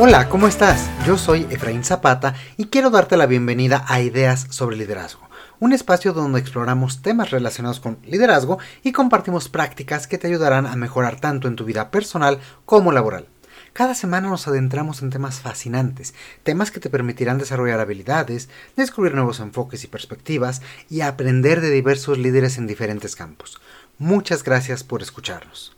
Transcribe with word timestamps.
Hola, 0.00 0.28
¿cómo 0.28 0.46
estás? 0.46 0.88
Yo 1.04 1.18
soy 1.18 1.44
Efraín 1.50 1.82
Zapata 1.82 2.36
y 2.56 2.66
quiero 2.66 2.88
darte 2.88 3.16
la 3.16 3.26
bienvenida 3.26 3.84
a 3.88 4.00
Ideas 4.00 4.46
sobre 4.48 4.76
Liderazgo, 4.76 5.28
un 5.58 5.72
espacio 5.72 6.12
donde 6.12 6.38
exploramos 6.38 7.02
temas 7.02 7.32
relacionados 7.32 7.80
con 7.80 7.98
liderazgo 8.04 8.60
y 8.84 8.92
compartimos 8.92 9.48
prácticas 9.48 10.06
que 10.06 10.16
te 10.16 10.28
ayudarán 10.28 10.68
a 10.68 10.76
mejorar 10.76 11.18
tanto 11.18 11.48
en 11.48 11.56
tu 11.56 11.64
vida 11.64 11.90
personal 11.90 12.38
como 12.64 12.92
laboral. 12.92 13.26
Cada 13.72 13.96
semana 13.96 14.28
nos 14.28 14.46
adentramos 14.46 15.02
en 15.02 15.10
temas 15.10 15.40
fascinantes, 15.40 16.14
temas 16.44 16.70
que 16.70 16.78
te 16.78 16.90
permitirán 16.90 17.38
desarrollar 17.38 17.80
habilidades, 17.80 18.48
descubrir 18.76 19.16
nuevos 19.16 19.40
enfoques 19.40 19.82
y 19.82 19.88
perspectivas 19.88 20.62
y 20.88 21.00
aprender 21.00 21.60
de 21.60 21.72
diversos 21.72 22.18
líderes 22.18 22.56
en 22.56 22.68
diferentes 22.68 23.16
campos. 23.16 23.60
Muchas 23.98 24.44
gracias 24.44 24.84
por 24.84 25.02
escucharnos. 25.02 25.77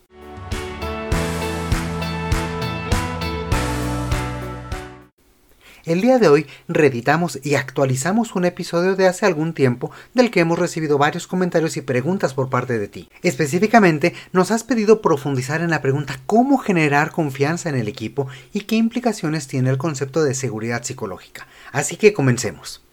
El 5.83 6.01
día 6.01 6.19
de 6.19 6.27
hoy 6.27 6.45
reeditamos 6.67 7.39
y 7.43 7.55
actualizamos 7.55 8.35
un 8.35 8.45
episodio 8.45 8.95
de 8.95 9.07
hace 9.07 9.25
algún 9.25 9.53
tiempo 9.53 9.89
del 10.13 10.29
que 10.29 10.41
hemos 10.41 10.59
recibido 10.59 10.99
varios 10.99 11.25
comentarios 11.25 11.75
y 11.75 11.81
preguntas 11.81 12.35
por 12.35 12.49
parte 12.49 12.77
de 12.77 12.87
ti. 12.87 13.09
Específicamente, 13.23 14.13
nos 14.31 14.51
has 14.51 14.63
pedido 14.63 15.01
profundizar 15.01 15.61
en 15.61 15.71
la 15.71 15.81
pregunta 15.81 16.19
cómo 16.27 16.59
generar 16.59 17.11
confianza 17.11 17.69
en 17.69 17.75
el 17.75 17.87
equipo 17.87 18.27
y 18.53 18.61
qué 18.61 18.75
implicaciones 18.75 19.47
tiene 19.47 19.71
el 19.71 19.79
concepto 19.79 20.23
de 20.23 20.35
seguridad 20.35 20.83
psicológica. 20.83 21.47
Así 21.71 21.95
que 21.95 22.13
comencemos. 22.13 22.83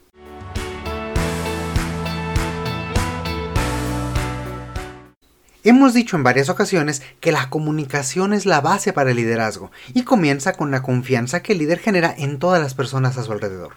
Hemos 5.64 5.92
dicho 5.92 6.16
en 6.16 6.22
varias 6.22 6.48
ocasiones 6.50 7.02
que 7.18 7.32
la 7.32 7.50
comunicación 7.50 8.32
es 8.32 8.46
la 8.46 8.60
base 8.60 8.92
para 8.92 9.10
el 9.10 9.16
liderazgo 9.16 9.72
y 9.92 10.02
comienza 10.02 10.52
con 10.52 10.70
la 10.70 10.82
confianza 10.82 11.42
que 11.42 11.52
el 11.52 11.58
líder 11.58 11.80
genera 11.80 12.14
en 12.16 12.38
todas 12.38 12.62
las 12.62 12.74
personas 12.74 13.18
a 13.18 13.24
su 13.24 13.32
alrededor. 13.32 13.74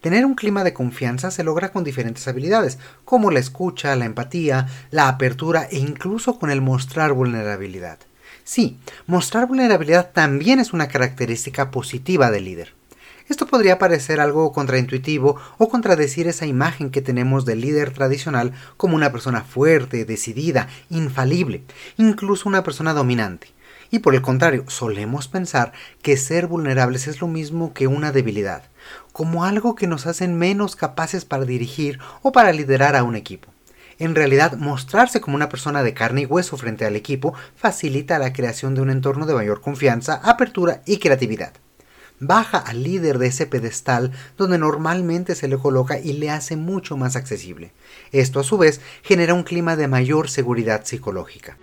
Tener 0.00 0.24
un 0.24 0.36
clima 0.36 0.62
de 0.62 0.72
confianza 0.72 1.32
se 1.32 1.42
logra 1.42 1.72
con 1.72 1.82
diferentes 1.82 2.28
habilidades, 2.28 2.78
como 3.04 3.32
la 3.32 3.40
escucha, 3.40 3.96
la 3.96 4.04
empatía, 4.04 4.68
la 4.92 5.08
apertura 5.08 5.66
e 5.68 5.78
incluso 5.78 6.38
con 6.38 6.52
el 6.52 6.60
mostrar 6.60 7.12
vulnerabilidad. 7.12 7.98
Sí, 8.44 8.78
mostrar 9.08 9.48
vulnerabilidad 9.48 10.12
también 10.12 10.60
es 10.60 10.72
una 10.72 10.86
característica 10.86 11.72
positiva 11.72 12.30
del 12.30 12.44
líder. 12.44 12.77
Esto 13.28 13.46
podría 13.46 13.78
parecer 13.78 14.20
algo 14.20 14.52
contraintuitivo 14.52 15.36
o 15.58 15.68
contradecir 15.68 16.26
esa 16.28 16.46
imagen 16.46 16.88
que 16.88 17.02
tenemos 17.02 17.44
del 17.44 17.60
líder 17.60 17.92
tradicional 17.92 18.54
como 18.78 18.96
una 18.96 19.12
persona 19.12 19.42
fuerte, 19.42 20.06
decidida, 20.06 20.68
infalible, 20.88 21.62
incluso 21.98 22.48
una 22.48 22.62
persona 22.62 22.94
dominante. 22.94 23.48
Y 23.90 23.98
por 23.98 24.14
el 24.14 24.22
contrario, 24.22 24.64
solemos 24.68 25.28
pensar 25.28 25.72
que 26.00 26.16
ser 26.16 26.46
vulnerables 26.46 27.06
es 27.06 27.20
lo 27.20 27.28
mismo 27.28 27.74
que 27.74 27.86
una 27.86 28.12
debilidad, 28.12 28.62
como 29.12 29.44
algo 29.44 29.74
que 29.74 29.86
nos 29.86 30.06
hacen 30.06 30.38
menos 30.38 30.74
capaces 30.74 31.26
para 31.26 31.44
dirigir 31.44 31.98
o 32.22 32.32
para 32.32 32.52
liderar 32.52 32.96
a 32.96 33.02
un 33.02 33.14
equipo. 33.14 33.50
En 33.98 34.14
realidad, 34.14 34.56
mostrarse 34.56 35.20
como 35.20 35.36
una 35.36 35.50
persona 35.50 35.82
de 35.82 35.92
carne 35.92 36.22
y 36.22 36.26
hueso 36.26 36.56
frente 36.56 36.86
al 36.86 36.96
equipo 36.96 37.34
facilita 37.56 38.18
la 38.18 38.32
creación 38.32 38.74
de 38.74 38.80
un 38.80 38.88
entorno 38.88 39.26
de 39.26 39.34
mayor 39.34 39.60
confianza, 39.60 40.14
apertura 40.24 40.80
y 40.86 40.96
creatividad 40.98 41.52
baja 42.20 42.58
al 42.58 42.82
líder 42.82 43.18
de 43.18 43.28
ese 43.28 43.46
pedestal 43.46 44.12
donde 44.36 44.58
normalmente 44.58 45.34
se 45.34 45.48
le 45.48 45.58
coloca 45.58 45.98
y 45.98 46.14
le 46.14 46.30
hace 46.30 46.56
mucho 46.56 46.96
más 46.96 47.16
accesible. 47.16 47.72
Esto 48.12 48.40
a 48.40 48.44
su 48.44 48.58
vez 48.58 48.80
genera 49.02 49.34
un 49.34 49.42
clima 49.42 49.76
de 49.76 49.88
mayor 49.88 50.28
seguridad 50.30 50.84
psicológica. 50.84 51.56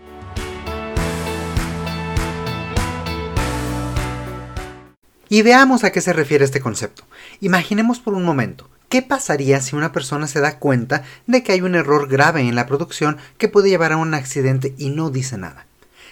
Y 5.27 5.41
veamos 5.41 5.83
a 5.83 5.91
qué 5.91 6.01
se 6.01 6.13
refiere 6.13 6.45
este 6.45 6.61
concepto. 6.61 7.03
Imaginemos 7.41 7.99
por 7.99 8.13
un 8.13 8.23
momento, 8.23 8.69
¿qué 8.89 9.01
pasaría 9.01 9.59
si 9.59 9.75
una 9.75 9.91
persona 9.91 10.27
se 10.27 10.39
da 10.39 10.59
cuenta 10.59 11.03
de 11.25 11.43
que 11.43 11.51
hay 11.51 11.61
un 11.61 11.75
error 11.75 12.07
grave 12.07 12.41
en 12.41 12.55
la 12.55 12.67
producción 12.67 13.17
que 13.37 13.49
puede 13.49 13.69
llevar 13.69 13.91
a 13.91 13.97
un 13.97 14.13
accidente 14.13 14.75
y 14.77 14.91
no 14.91 15.09
dice 15.09 15.37
nada? 15.37 15.65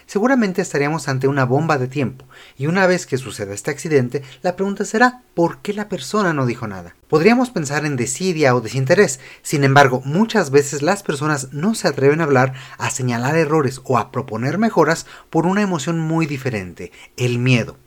Seguramente 0.05 0.61
estaríamos 0.61 1.07
ante 1.07 1.27
una 1.27 1.45
bomba 1.45 1.77
de 1.77 1.87
tiempo, 1.87 2.25
y 2.57 2.67
una 2.67 2.87
vez 2.87 3.05
que 3.05 3.17
suceda 3.17 3.53
este 3.53 3.71
accidente, 3.71 4.23
la 4.41 4.55
pregunta 4.55 4.85
será 4.85 5.21
¿por 5.33 5.59
qué 5.59 5.73
la 5.73 5.89
persona 5.89 6.33
no 6.33 6.45
dijo 6.45 6.67
nada? 6.67 6.95
Podríamos 7.07 7.49
pensar 7.49 7.85
en 7.85 7.95
desidia 7.95 8.55
o 8.55 8.61
desinterés, 8.61 9.19
sin 9.41 9.63
embargo, 9.63 10.01
muchas 10.05 10.49
veces 10.49 10.81
las 10.81 11.03
personas 11.03 11.53
no 11.53 11.75
se 11.75 11.87
atreven 11.87 12.21
a 12.21 12.25
hablar, 12.25 12.53
a 12.77 12.89
señalar 12.89 13.35
errores 13.35 13.81
o 13.83 13.97
a 13.97 14.11
proponer 14.11 14.57
mejoras 14.57 15.05
por 15.29 15.45
una 15.45 15.61
emoción 15.61 15.99
muy 15.99 16.25
diferente, 16.25 16.91
el 17.17 17.39
miedo. 17.39 17.77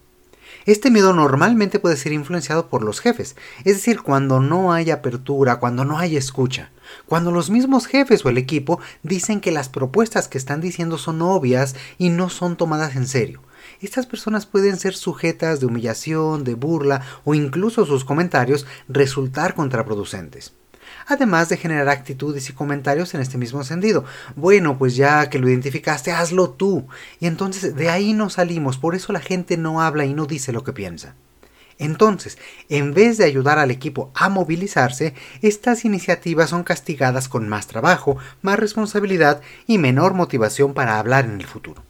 Este 0.66 0.90
miedo 0.90 1.12
normalmente 1.12 1.78
puede 1.78 1.96
ser 1.96 2.12
influenciado 2.12 2.68
por 2.68 2.82
los 2.82 2.98
jefes, 2.98 3.36
es 3.58 3.74
decir, 3.74 4.02
cuando 4.02 4.40
no 4.40 4.72
hay 4.72 4.90
apertura, 4.90 5.60
cuando 5.60 5.84
no 5.84 5.96
hay 5.96 6.16
escucha, 6.16 6.72
cuando 7.06 7.30
los 7.30 7.50
mismos 7.50 7.86
jefes 7.86 8.24
o 8.24 8.30
el 8.30 8.36
equipo 8.36 8.80
dicen 9.04 9.40
que 9.40 9.52
las 9.52 9.68
propuestas 9.68 10.26
que 10.26 10.38
están 10.38 10.60
diciendo 10.60 10.98
son 10.98 11.22
obvias 11.22 11.76
y 11.98 12.08
no 12.08 12.30
son 12.30 12.56
tomadas 12.56 12.96
en 12.96 13.06
serio. 13.06 13.42
Estas 13.80 14.06
personas 14.06 14.44
pueden 14.44 14.76
ser 14.76 14.94
sujetas 14.94 15.60
de 15.60 15.66
humillación, 15.66 16.42
de 16.42 16.54
burla 16.54 17.02
o 17.24 17.36
incluso 17.36 17.86
sus 17.86 18.04
comentarios 18.04 18.66
resultar 18.88 19.54
contraproducentes 19.54 20.52
además 21.06 21.48
de 21.48 21.56
generar 21.56 21.88
actitudes 21.88 22.48
y 22.50 22.52
comentarios 22.52 23.14
en 23.14 23.20
este 23.20 23.38
mismo 23.38 23.64
sentido. 23.64 24.04
Bueno, 24.34 24.78
pues 24.78 24.96
ya 24.96 25.30
que 25.30 25.38
lo 25.38 25.48
identificaste, 25.48 26.12
hazlo 26.12 26.50
tú. 26.50 26.86
Y 27.20 27.26
entonces 27.26 27.74
de 27.76 27.88
ahí 27.88 28.12
no 28.12 28.30
salimos, 28.30 28.78
por 28.78 28.94
eso 28.94 29.12
la 29.12 29.20
gente 29.20 29.56
no 29.56 29.80
habla 29.80 30.04
y 30.04 30.14
no 30.14 30.26
dice 30.26 30.52
lo 30.52 30.64
que 30.64 30.72
piensa. 30.72 31.14
Entonces, 31.78 32.38
en 32.68 32.94
vez 32.94 33.18
de 33.18 33.24
ayudar 33.24 33.58
al 33.58 33.70
equipo 33.70 34.10
a 34.14 34.28
movilizarse, 34.28 35.14
estas 35.42 35.84
iniciativas 35.84 36.50
son 36.50 36.64
castigadas 36.64 37.28
con 37.28 37.48
más 37.48 37.66
trabajo, 37.66 38.16
más 38.40 38.58
responsabilidad 38.58 39.42
y 39.66 39.76
menor 39.78 40.14
motivación 40.14 40.72
para 40.72 40.98
hablar 40.98 41.26
en 41.26 41.38
el 41.38 41.46
futuro. 41.46 41.85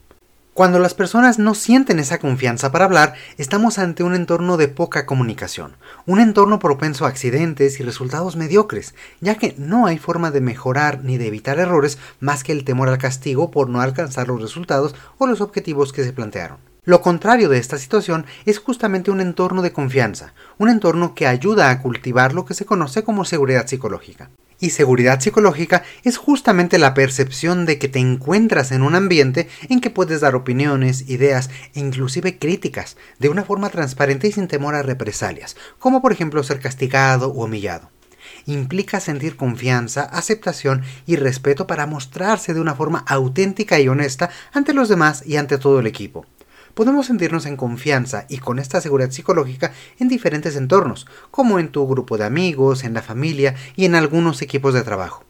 Cuando 0.56 0.78
las 0.78 0.94
personas 0.94 1.38
no 1.38 1.54
sienten 1.54 1.98
esa 1.98 2.16
confianza 2.18 2.72
para 2.72 2.86
hablar, 2.86 3.12
estamos 3.36 3.78
ante 3.78 4.02
un 4.02 4.14
entorno 4.14 4.56
de 4.56 4.68
poca 4.68 5.04
comunicación, 5.04 5.76
un 6.06 6.18
entorno 6.18 6.58
propenso 6.58 7.04
a 7.04 7.10
accidentes 7.10 7.78
y 7.78 7.82
resultados 7.82 8.36
mediocres, 8.36 8.94
ya 9.20 9.34
que 9.34 9.54
no 9.58 9.84
hay 9.84 9.98
forma 9.98 10.30
de 10.30 10.40
mejorar 10.40 11.04
ni 11.04 11.18
de 11.18 11.26
evitar 11.26 11.58
errores 11.58 11.98
más 12.20 12.42
que 12.42 12.52
el 12.52 12.64
temor 12.64 12.88
al 12.88 12.96
castigo 12.96 13.50
por 13.50 13.68
no 13.68 13.82
alcanzar 13.82 14.28
los 14.28 14.40
resultados 14.40 14.94
o 15.18 15.26
los 15.26 15.42
objetivos 15.42 15.92
que 15.92 16.04
se 16.04 16.14
plantearon. 16.14 16.75
Lo 16.86 17.02
contrario 17.02 17.48
de 17.48 17.58
esta 17.58 17.78
situación 17.78 18.26
es 18.44 18.60
justamente 18.60 19.10
un 19.10 19.20
entorno 19.20 19.60
de 19.60 19.72
confianza, 19.72 20.34
un 20.56 20.68
entorno 20.68 21.16
que 21.16 21.26
ayuda 21.26 21.68
a 21.70 21.82
cultivar 21.82 22.32
lo 22.32 22.44
que 22.44 22.54
se 22.54 22.64
conoce 22.64 23.02
como 23.02 23.24
seguridad 23.24 23.66
psicológica. 23.66 24.30
Y 24.60 24.70
seguridad 24.70 25.18
psicológica 25.18 25.82
es 26.04 26.16
justamente 26.16 26.78
la 26.78 26.94
percepción 26.94 27.66
de 27.66 27.80
que 27.80 27.88
te 27.88 27.98
encuentras 27.98 28.70
en 28.70 28.82
un 28.82 28.94
ambiente 28.94 29.48
en 29.68 29.80
que 29.80 29.90
puedes 29.90 30.20
dar 30.20 30.36
opiniones, 30.36 31.10
ideas 31.10 31.50
e 31.74 31.80
inclusive 31.80 32.38
críticas 32.38 32.96
de 33.18 33.30
una 33.30 33.42
forma 33.42 33.68
transparente 33.70 34.28
y 34.28 34.32
sin 34.32 34.46
temor 34.46 34.76
a 34.76 34.84
represalias, 34.84 35.56
como 35.80 36.00
por 36.00 36.12
ejemplo 36.12 36.44
ser 36.44 36.60
castigado 36.60 37.32
o 37.32 37.46
humillado. 37.46 37.90
Implica 38.46 39.00
sentir 39.00 39.34
confianza, 39.36 40.04
aceptación 40.04 40.82
y 41.04 41.16
respeto 41.16 41.66
para 41.66 41.86
mostrarse 41.86 42.54
de 42.54 42.60
una 42.60 42.76
forma 42.76 43.04
auténtica 43.08 43.80
y 43.80 43.88
honesta 43.88 44.30
ante 44.52 44.72
los 44.72 44.88
demás 44.88 45.24
y 45.26 45.36
ante 45.36 45.58
todo 45.58 45.80
el 45.80 45.88
equipo 45.88 46.26
podemos 46.76 47.06
sentirnos 47.06 47.46
en 47.46 47.56
confianza 47.56 48.26
y 48.28 48.36
con 48.36 48.58
esta 48.58 48.82
seguridad 48.82 49.10
psicológica 49.10 49.72
en 49.98 50.08
diferentes 50.08 50.56
entornos, 50.56 51.06
como 51.30 51.58
en 51.58 51.68
tu 51.68 51.88
grupo 51.88 52.18
de 52.18 52.26
amigos, 52.26 52.84
en 52.84 52.92
la 52.92 53.00
familia 53.00 53.54
y 53.76 53.86
en 53.86 53.94
algunos 53.94 54.42
equipos 54.42 54.74
de 54.74 54.82
trabajo. 54.82 55.24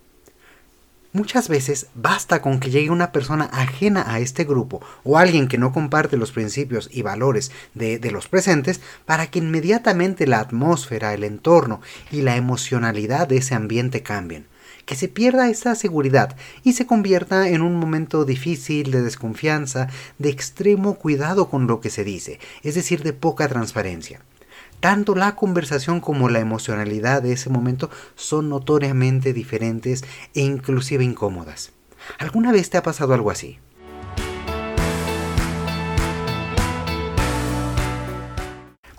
Muchas 1.13 1.49
veces 1.49 1.87
basta 1.95 2.43
con 2.43 2.59
que 2.59 2.71
llegue 2.71 2.91
una 2.91 3.13
persona 3.13 3.45
ajena 3.53 4.13
a 4.13 4.19
este 4.19 4.43
grupo 4.43 4.83
o 5.05 5.19
alguien 5.19 5.47
que 5.47 5.57
no 5.57 5.73
comparte 5.73 6.17
los 6.17 6.33
principios 6.33 6.91
y 6.93 7.03
valores 7.03 7.53
de, 7.75 8.01
los 8.11 8.27
presentes 8.27 8.81
para 9.05 9.29
que 9.29 9.39
inmediatamente 9.39 10.27
la 10.27 10.41
atmósfera, 10.41 11.15
el 11.15 11.23
entorno 11.23 11.81
y 12.11 12.23
la 12.23 12.35
emocionalidad 12.35 13.29
de 13.29 13.37
ese 13.37 13.55
ambiente 13.55 14.03
cambien 14.03 14.47
que 14.87 14.97
se 14.97 15.09
pierda 15.09 15.51
esa 15.51 15.75
seguridad 15.75 16.37
y 16.65 16.73
se 16.73 16.87
convierta 16.87 17.49
en 17.49 17.61
un 17.61 17.75
momento 17.75 18.25
difícil 18.25 18.91
de 18.91 19.03
desconfianza, 19.03 19.89
de 20.19 20.31
extremo 20.31 20.95
cuidado 20.95 21.51
con 21.51 21.67
lo 21.67 21.81
que 21.81 21.91
se 21.91 22.05
dice, 22.05 22.41
es 22.63 22.75
decir, 22.75 23.03
de 23.03 23.13
poca 23.13 23.49
transparencia. 23.49 24.23
Tanto 24.81 25.15
la 25.15 25.37
conversación 25.37 26.01
como 26.01 26.29
la 26.29 26.41
emocionalidad 26.41 27.23
de 27.23 27.33
ese 27.33 27.51
momento 27.51 27.91
son 28.15 28.49
notoriamente 28.49 29.33
diferentes 29.33 30.05
e 30.35 30.41
inclusive 30.41 31.03
incómodas. 31.03 31.73
¿Alguna 32.19 32.53
vez 32.53 32.71
te 32.71 32.79
ha 32.79 32.83
pasado 32.83 33.15
algo 33.15 33.31
así? 33.31 33.59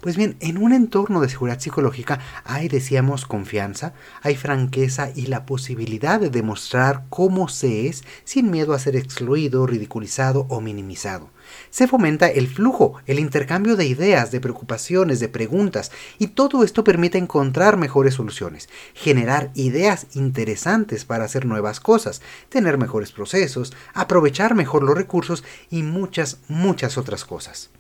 Pues 0.08 0.16
bien, 0.16 0.38
en 0.40 0.58
un 0.58 0.72
entorno 0.72 1.20
de 1.20 1.28
seguridad 1.28 1.60
psicológica 1.60 2.22
hay, 2.46 2.70
decíamos, 2.70 3.26
confianza, 3.26 3.92
hay 4.22 4.38
franqueza 4.38 5.10
y 5.14 5.26
la 5.26 5.46
posibilidad 5.46 6.18
de 6.18 6.30
demostrar 6.30 7.04
cómo 7.10 7.50
se 7.50 7.90
es 7.90 8.06
sin 8.24 8.50
miedo 8.50 8.74
a 8.74 8.80
ser 8.80 8.96
excluido, 8.96 9.68
ridiculizado 9.68 10.46
o 10.48 10.62
minimizado. 10.62 11.30
Se 11.72 11.90
fomenta 11.90 12.28
el 12.28 12.48
flujo, 12.48 13.02
el 13.06 13.20
intercambio 13.20 13.76
de 13.76 13.86
ideas, 13.86 14.32
de 14.32 14.40
preocupaciones, 14.40 15.20
de 15.20 15.28
preguntas, 15.28 15.92
y 16.20 16.28
todo 16.28 16.64
esto 16.64 16.86
permite 16.86 17.18
encontrar 17.18 17.76
mejores 17.76 18.14
soluciones, 18.14 18.70
generar 18.94 19.52
ideas 19.56 20.08
interesantes 20.14 21.04
para 21.04 21.26
hacer 21.26 21.46
nuevas 21.46 21.82
cosas, 21.82 22.22
tener 22.48 22.78
mejores 22.78 23.12
procesos, 23.12 23.74
aprovechar 23.94 24.56
mejor 24.56 24.84
los 24.84 24.96
recursos 24.96 25.44
y 25.70 25.84
muchas, 25.84 26.38
muchas 26.48 26.98
otras 26.98 27.26
cosas. 27.26 27.72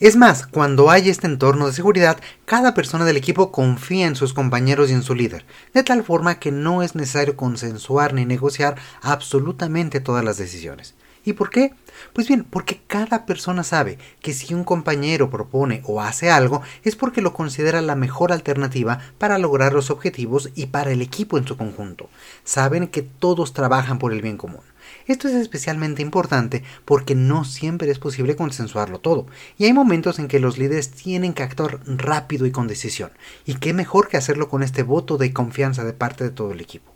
Es 0.00 0.16
más, 0.16 0.48
cuando 0.48 0.90
hay 0.90 1.08
este 1.08 1.28
entorno 1.28 1.68
de 1.68 1.72
seguridad, 1.72 2.18
cada 2.46 2.74
persona 2.74 3.04
del 3.04 3.16
equipo 3.16 3.52
confía 3.52 4.06
en 4.06 4.16
sus 4.16 4.34
compañeros 4.34 4.90
y 4.90 4.92
en 4.92 5.04
su 5.04 5.14
líder, 5.14 5.46
de 5.72 5.84
tal 5.84 6.02
forma 6.02 6.40
que 6.40 6.50
no 6.50 6.82
es 6.82 6.96
necesario 6.96 7.36
consensuar 7.36 8.12
ni 8.12 8.24
negociar 8.24 8.74
absolutamente 9.02 10.00
todas 10.00 10.24
las 10.24 10.36
decisiones. 10.36 10.96
¿Y 11.24 11.34
por 11.34 11.48
qué? 11.48 11.72
Pues 12.12 12.26
bien, 12.26 12.42
porque 12.42 12.80
cada 12.88 13.24
persona 13.24 13.62
sabe 13.62 13.98
que 14.20 14.34
si 14.34 14.52
un 14.52 14.64
compañero 14.64 15.30
propone 15.30 15.80
o 15.84 16.02
hace 16.02 16.28
algo 16.28 16.62
es 16.82 16.96
porque 16.96 17.22
lo 17.22 17.32
considera 17.32 17.80
la 17.80 17.94
mejor 17.94 18.32
alternativa 18.32 18.98
para 19.18 19.38
lograr 19.38 19.72
los 19.72 19.90
objetivos 19.90 20.50
y 20.56 20.66
para 20.66 20.90
el 20.90 21.02
equipo 21.02 21.38
en 21.38 21.46
su 21.46 21.56
conjunto. 21.56 22.10
Saben 22.42 22.88
que 22.88 23.02
todos 23.02 23.52
trabajan 23.52 24.00
por 24.00 24.12
el 24.12 24.22
bien 24.22 24.36
común. 24.36 24.60
Esto 25.06 25.28
es 25.28 25.34
especialmente 25.34 26.00
importante 26.00 26.64
porque 26.86 27.14
no 27.14 27.44
siempre 27.44 27.90
es 27.90 27.98
posible 27.98 28.36
consensuarlo 28.36 29.00
todo, 29.00 29.26
y 29.58 29.66
hay 29.66 29.74
momentos 29.74 30.18
en 30.18 30.28
que 30.28 30.40
los 30.40 30.56
líderes 30.56 30.90
tienen 30.90 31.34
que 31.34 31.42
actuar 31.42 31.80
rápido 31.86 32.46
y 32.46 32.50
con 32.50 32.68
decisión, 32.68 33.10
y 33.44 33.56
qué 33.56 33.74
mejor 33.74 34.08
que 34.08 34.16
hacerlo 34.16 34.48
con 34.48 34.62
este 34.62 34.82
voto 34.82 35.18
de 35.18 35.32
confianza 35.32 35.84
de 35.84 35.92
parte 35.92 36.24
de 36.24 36.30
todo 36.30 36.52
el 36.52 36.60
equipo. 36.60 36.90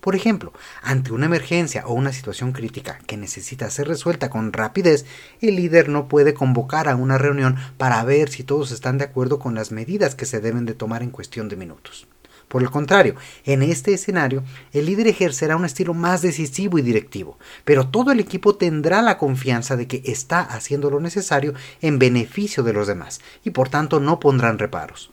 Por 0.00 0.16
ejemplo, 0.16 0.52
ante 0.82 1.12
una 1.12 1.26
emergencia 1.26 1.86
o 1.86 1.92
una 1.92 2.12
situación 2.12 2.52
crítica 2.52 2.98
que 3.06 3.16
necesita 3.16 3.70
ser 3.70 3.88
resuelta 3.88 4.30
con 4.30 4.52
rapidez, 4.52 5.04
el 5.40 5.56
líder 5.56 5.88
no 5.88 6.08
puede 6.08 6.34
convocar 6.34 6.88
a 6.88 6.96
una 6.96 7.18
reunión 7.18 7.56
para 7.76 8.02
ver 8.04 8.30
si 8.30 8.42
todos 8.42 8.70
están 8.72 8.98
de 8.98 9.04
acuerdo 9.04 9.38
con 9.38 9.54
las 9.54 9.72
medidas 9.72 10.14
que 10.14 10.26
se 10.26 10.40
deben 10.40 10.66
de 10.66 10.74
tomar 10.74 11.02
en 11.02 11.10
cuestión 11.10 11.48
de 11.48 11.56
minutos. 11.56 12.06
Por 12.48 12.62
el 12.62 12.70
contrario, 12.70 13.14
en 13.44 13.62
este 13.62 13.92
escenario, 13.92 14.42
el 14.72 14.86
líder 14.86 15.06
ejercerá 15.06 15.56
un 15.56 15.66
estilo 15.66 15.92
más 15.92 16.22
decisivo 16.22 16.78
y 16.78 16.82
directivo, 16.82 17.38
pero 17.64 17.88
todo 17.88 18.10
el 18.10 18.20
equipo 18.20 18.56
tendrá 18.56 19.02
la 19.02 19.18
confianza 19.18 19.76
de 19.76 19.86
que 19.86 20.02
está 20.06 20.40
haciendo 20.40 20.88
lo 20.88 20.98
necesario 20.98 21.52
en 21.82 21.98
beneficio 21.98 22.62
de 22.62 22.72
los 22.72 22.86
demás, 22.86 23.20
y 23.44 23.50
por 23.50 23.68
tanto 23.68 24.00
no 24.00 24.18
pondrán 24.18 24.58
reparos. 24.58 25.10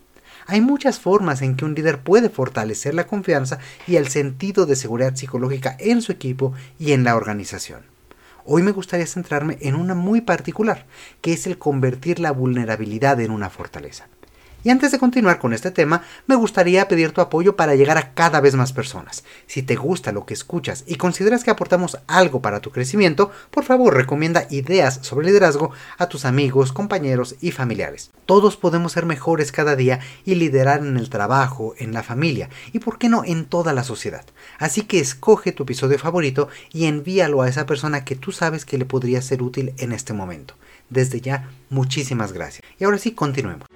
Hay 0.47 0.61
muchas 0.61 0.99
formas 0.99 1.41
en 1.41 1.55
que 1.55 1.65
un 1.65 1.73
líder 1.73 1.99
puede 1.99 2.29
fortalecer 2.29 2.93
la 2.93 3.07
confianza 3.07 3.57
y 3.87 3.95
el 3.95 4.07
sentido 4.07 4.65
de 4.65 4.75
seguridad 4.75 5.15
psicológica 5.15 5.75
en 5.79 6.01
su 6.01 6.11
equipo 6.11 6.53
y 6.79 6.93
en 6.93 7.03
la 7.03 7.15
organización. 7.15 7.81
Hoy 8.45 8.61
me 8.61 8.71
gustaría 8.71 9.07
centrarme 9.07 9.57
en 9.61 9.73
una 9.73 9.95
muy 9.95 10.21
particular, 10.21 10.85
que 11.21 11.33
es 11.33 11.47
el 11.47 11.57
convertir 11.57 12.19
la 12.19 12.31
vulnerabilidad 12.31 13.19
en 13.19 13.31
una 13.31 13.49
fortaleza. 13.49 14.07
Y 14.65 14.71
antes 14.71 14.91
de 14.91 14.97
continuar 14.97 15.37
con 15.37 15.53
este 15.53 15.69
tema, 15.69 16.01
me 16.25 16.33
gustaría 16.33 16.87
pedir 16.87 17.11
tu 17.11 17.21
apoyo 17.21 17.55
para 17.55 17.75
llegar 17.75 17.99
a 17.99 18.15
cada 18.15 18.41
vez 18.41 18.55
más 18.55 18.73
personas. 18.73 19.23
Si 19.45 19.61
te 19.61 19.75
gusta 19.75 20.11
lo 20.11 20.25
que 20.25 20.33
escuchas 20.33 20.83
y 20.87 20.95
consideras 20.95 21.43
que 21.43 21.51
aportamos 21.51 21.99
algo 22.07 22.41
para 22.41 22.61
tu 22.61 22.71
crecimiento, 22.71 23.31
por 23.51 23.63
favor 23.63 23.93
recomienda 23.93 24.47
ideas 24.49 24.97
sobre 25.03 25.27
liderazgo 25.27 25.69
a 25.99 26.09
tus 26.09 26.25
amigos, 26.25 26.73
compañeros 26.73 27.35
y 27.41 27.51
familiares. 27.51 28.09
Todos 28.25 28.57
podemos 28.57 28.93
ser 28.93 29.05
mejores 29.05 29.51
cada 29.51 29.75
día 29.75 29.99
y 30.25 30.33
liderar 30.33 30.79
en 30.79 30.97
el 30.97 31.11
trabajo, 31.11 31.75
en 31.77 31.93
la 31.93 32.01
familia 32.01 32.49
y, 32.73 32.79
por 32.79 32.97
qué 32.97 33.07
no, 33.07 33.23
en 33.23 33.45
toda 33.45 33.71
la 33.71 33.83
sociedad. 33.83 34.25
Así 34.57 34.81
que 34.81 34.99
escoge 34.99 35.51
tu 35.51 35.61
episodio 35.61 35.99
favorito 35.99 36.49
y 36.73 36.85
envíalo 36.85 37.43
a 37.43 37.49
esa 37.49 37.67
persona 37.67 38.03
que 38.03 38.15
tú 38.15 38.31
sabes 38.31 38.65
que 38.65 38.79
le 38.79 38.85
podría 38.85 39.21
ser 39.21 39.43
útil 39.43 39.75
en 39.77 39.91
este 39.91 40.13
momento. 40.13 40.55
Desde 40.89 41.21
ya, 41.21 41.51
muchísimas 41.69 42.33
gracias. 42.33 42.63
Y 42.79 42.85
ahora 42.85 42.97
sí, 42.97 43.11
continuemos. 43.11 43.67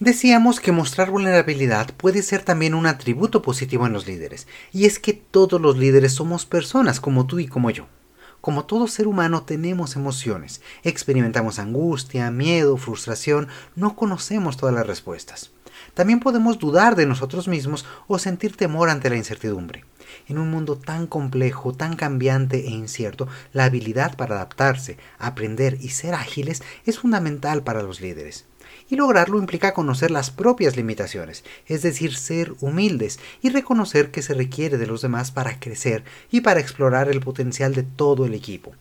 Decíamos 0.00 0.60
que 0.60 0.70
mostrar 0.70 1.10
vulnerabilidad 1.10 1.92
puede 1.96 2.22
ser 2.22 2.42
también 2.44 2.74
un 2.74 2.86
atributo 2.86 3.42
positivo 3.42 3.84
en 3.84 3.92
los 3.92 4.06
líderes, 4.06 4.46
y 4.70 4.84
es 4.84 5.00
que 5.00 5.12
todos 5.12 5.60
los 5.60 5.76
líderes 5.76 6.12
somos 6.12 6.46
personas 6.46 7.00
como 7.00 7.26
tú 7.26 7.40
y 7.40 7.48
como 7.48 7.68
yo. 7.70 7.88
Como 8.40 8.64
todo 8.64 8.86
ser 8.86 9.08
humano 9.08 9.42
tenemos 9.42 9.96
emociones, 9.96 10.60
experimentamos 10.84 11.58
angustia, 11.58 12.30
miedo, 12.30 12.76
frustración, 12.76 13.48
no 13.74 13.96
conocemos 13.96 14.56
todas 14.56 14.72
las 14.72 14.86
respuestas. 14.86 15.50
También 15.94 16.20
podemos 16.20 16.60
dudar 16.60 16.94
de 16.94 17.06
nosotros 17.06 17.48
mismos 17.48 17.84
o 18.06 18.20
sentir 18.20 18.56
temor 18.56 18.90
ante 18.90 19.10
la 19.10 19.16
incertidumbre. 19.16 19.84
En 20.28 20.38
un 20.38 20.48
mundo 20.48 20.76
tan 20.76 21.08
complejo, 21.08 21.72
tan 21.72 21.96
cambiante 21.96 22.68
e 22.68 22.70
incierto, 22.70 23.26
la 23.52 23.64
habilidad 23.64 24.16
para 24.16 24.36
adaptarse, 24.36 24.96
aprender 25.18 25.76
y 25.80 25.88
ser 25.88 26.14
ágiles 26.14 26.62
es 26.86 27.00
fundamental 27.00 27.64
para 27.64 27.82
los 27.82 28.00
líderes 28.00 28.46
y 28.88 28.96
lograrlo 28.96 29.38
implica 29.38 29.74
conocer 29.74 30.10
las 30.10 30.30
propias 30.30 30.76
limitaciones, 30.76 31.44
es 31.66 31.82
decir, 31.82 32.14
ser 32.14 32.54
humildes 32.60 33.18
y 33.42 33.50
reconocer 33.50 34.10
que 34.10 34.22
se 34.22 34.34
requiere 34.34 34.78
de 34.78 34.86
los 34.86 35.02
demás 35.02 35.30
para 35.30 35.60
crecer 35.60 36.04
y 36.30 36.40
para 36.40 36.60
explorar 36.60 37.08
el 37.08 37.20
potencial 37.20 37.74
de 37.74 37.82
todo 37.82 38.26
el 38.26 38.34
equipo. 38.34 38.74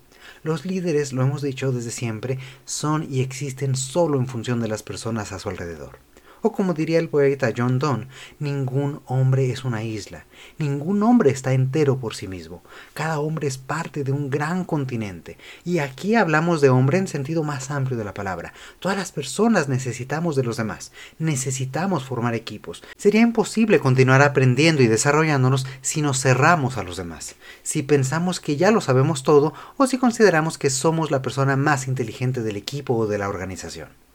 Los 0.43 0.65
líderes, 0.65 1.13
lo 1.13 1.23
hemos 1.23 1.41
dicho 1.41 1.71
desde 1.71 1.91
siempre, 1.91 2.39
son 2.65 3.07
y 3.09 3.21
existen 3.21 3.75
solo 3.75 4.17
en 4.19 4.27
función 4.27 4.61
de 4.61 4.67
las 4.67 4.83
personas 4.83 5.31
a 5.31 5.39
su 5.39 5.49
alrededor. 5.49 6.06
O 6.41 6.51
como 6.51 6.73
diría 6.73 6.99
el 6.99 7.09
poeta 7.09 7.51
John 7.55 7.79
Donne, 7.79 8.07
ningún 8.39 9.01
hombre 9.05 9.51
es 9.51 9.65
una 9.65 9.83
isla, 9.83 10.25
ningún 10.57 11.01
hombre 11.03 11.31
está 11.31 11.53
entero 11.53 11.97
por 11.97 12.15
sí 12.15 12.27
mismo, 12.27 12.63
cada 12.93 13.19
hombre 13.19 13.47
es 13.47 13.57
parte 13.57 14.03
de 14.03 14.11
un 14.11 14.29
gran 14.29 14.63
continente. 14.63 15.37
Y 15.65 15.79
aquí 15.79 16.15
hablamos 16.15 16.61
de 16.61 16.69
hombre 16.69 16.97
en 16.97 17.07
sentido 17.07 17.43
más 17.43 17.71
amplio 17.71 17.97
de 17.97 18.03
la 18.03 18.13
palabra. 18.13 18.53
Todas 18.79 18.97
las 18.97 19.11
personas 19.11 19.67
necesitamos 19.67 20.35
de 20.35 20.43
los 20.43 20.57
demás, 20.57 20.91
necesitamos 21.19 22.03
formar 22.03 22.35
equipos. 22.35 22.83
Sería 22.97 23.21
imposible 23.21 23.79
continuar 23.79 24.21
aprendiendo 24.21 24.83
y 24.83 24.87
desarrollándonos 24.87 25.65
si 25.81 26.01
nos 26.01 26.21
cerramos 26.21 26.77
a 26.77 26.83
los 26.83 26.97
demás, 26.97 27.35
si 27.63 27.83
pensamos 27.83 28.39
que 28.39 28.57
ya 28.57 28.71
lo 28.71 28.81
sabemos 28.81 29.23
todo 29.23 29.53
o 29.77 29.87
si 29.87 29.97
consideramos 29.97 30.57
que 30.57 30.69
somos 30.69 31.11
la 31.11 31.21
persona 31.21 31.55
más 31.55 31.87
inteligente 31.87 32.41
del 32.41 32.57
equipo 32.57 32.95
o 32.95 33.07
de 33.07 33.17
la 33.17 33.29
organización. 33.29 34.06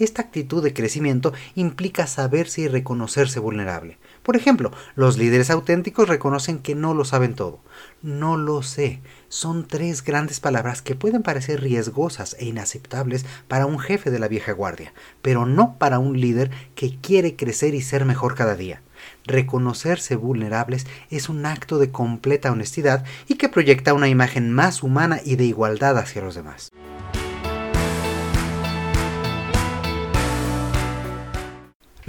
Esta 0.00 0.22
actitud 0.22 0.62
de 0.62 0.72
crecimiento 0.72 1.34
implica 1.54 2.06
saberse 2.06 2.62
y 2.62 2.68
reconocerse 2.68 3.38
vulnerable. 3.38 3.98
Por 4.22 4.34
ejemplo, 4.34 4.72
los 4.94 5.18
líderes 5.18 5.50
auténticos 5.50 6.08
reconocen 6.08 6.58
que 6.58 6.74
no 6.74 6.94
lo 6.94 7.04
saben 7.04 7.34
todo. 7.34 7.60
No 8.00 8.38
lo 8.38 8.62
sé. 8.62 9.00
Son 9.28 9.68
tres 9.68 10.02
grandes 10.02 10.40
palabras 10.40 10.80
que 10.80 10.94
pueden 10.94 11.22
parecer 11.22 11.60
riesgosas 11.60 12.34
e 12.38 12.46
inaceptables 12.46 13.26
para 13.46 13.66
un 13.66 13.78
jefe 13.78 14.10
de 14.10 14.18
la 14.18 14.28
vieja 14.28 14.52
guardia, 14.52 14.94
pero 15.20 15.44
no 15.44 15.76
para 15.76 15.98
un 15.98 16.18
líder 16.18 16.50
que 16.74 16.96
quiere 16.98 17.36
crecer 17.36 17.74
y 17.74 17.82
ser 17.82 18.06
mejor 18.06 18.34
cada 18.34 18.56
día. 18.56 18.80
Reconocerse 19.26 20.16
vulnerables 20.16 20.86
es 21.10 21.28
un 21.28 21.44
acto 21.44 21.78
de 21.78 21.90
completa 21.90 22.50
honestidad 22.50 23.04
y 23.28 23.34
que 23.34 23.50
proyecta 23.50 23.92
una 23.92 24.08
imagen 24.08 24.50
más 24.50 24.82
humana 24.82 25.20
y 25.22 25.36
de 25.36 25.44
igualdad 25.44 25.98
hacia 25.98 26.22
los 26.22 26.34
demás. 26.34 26.70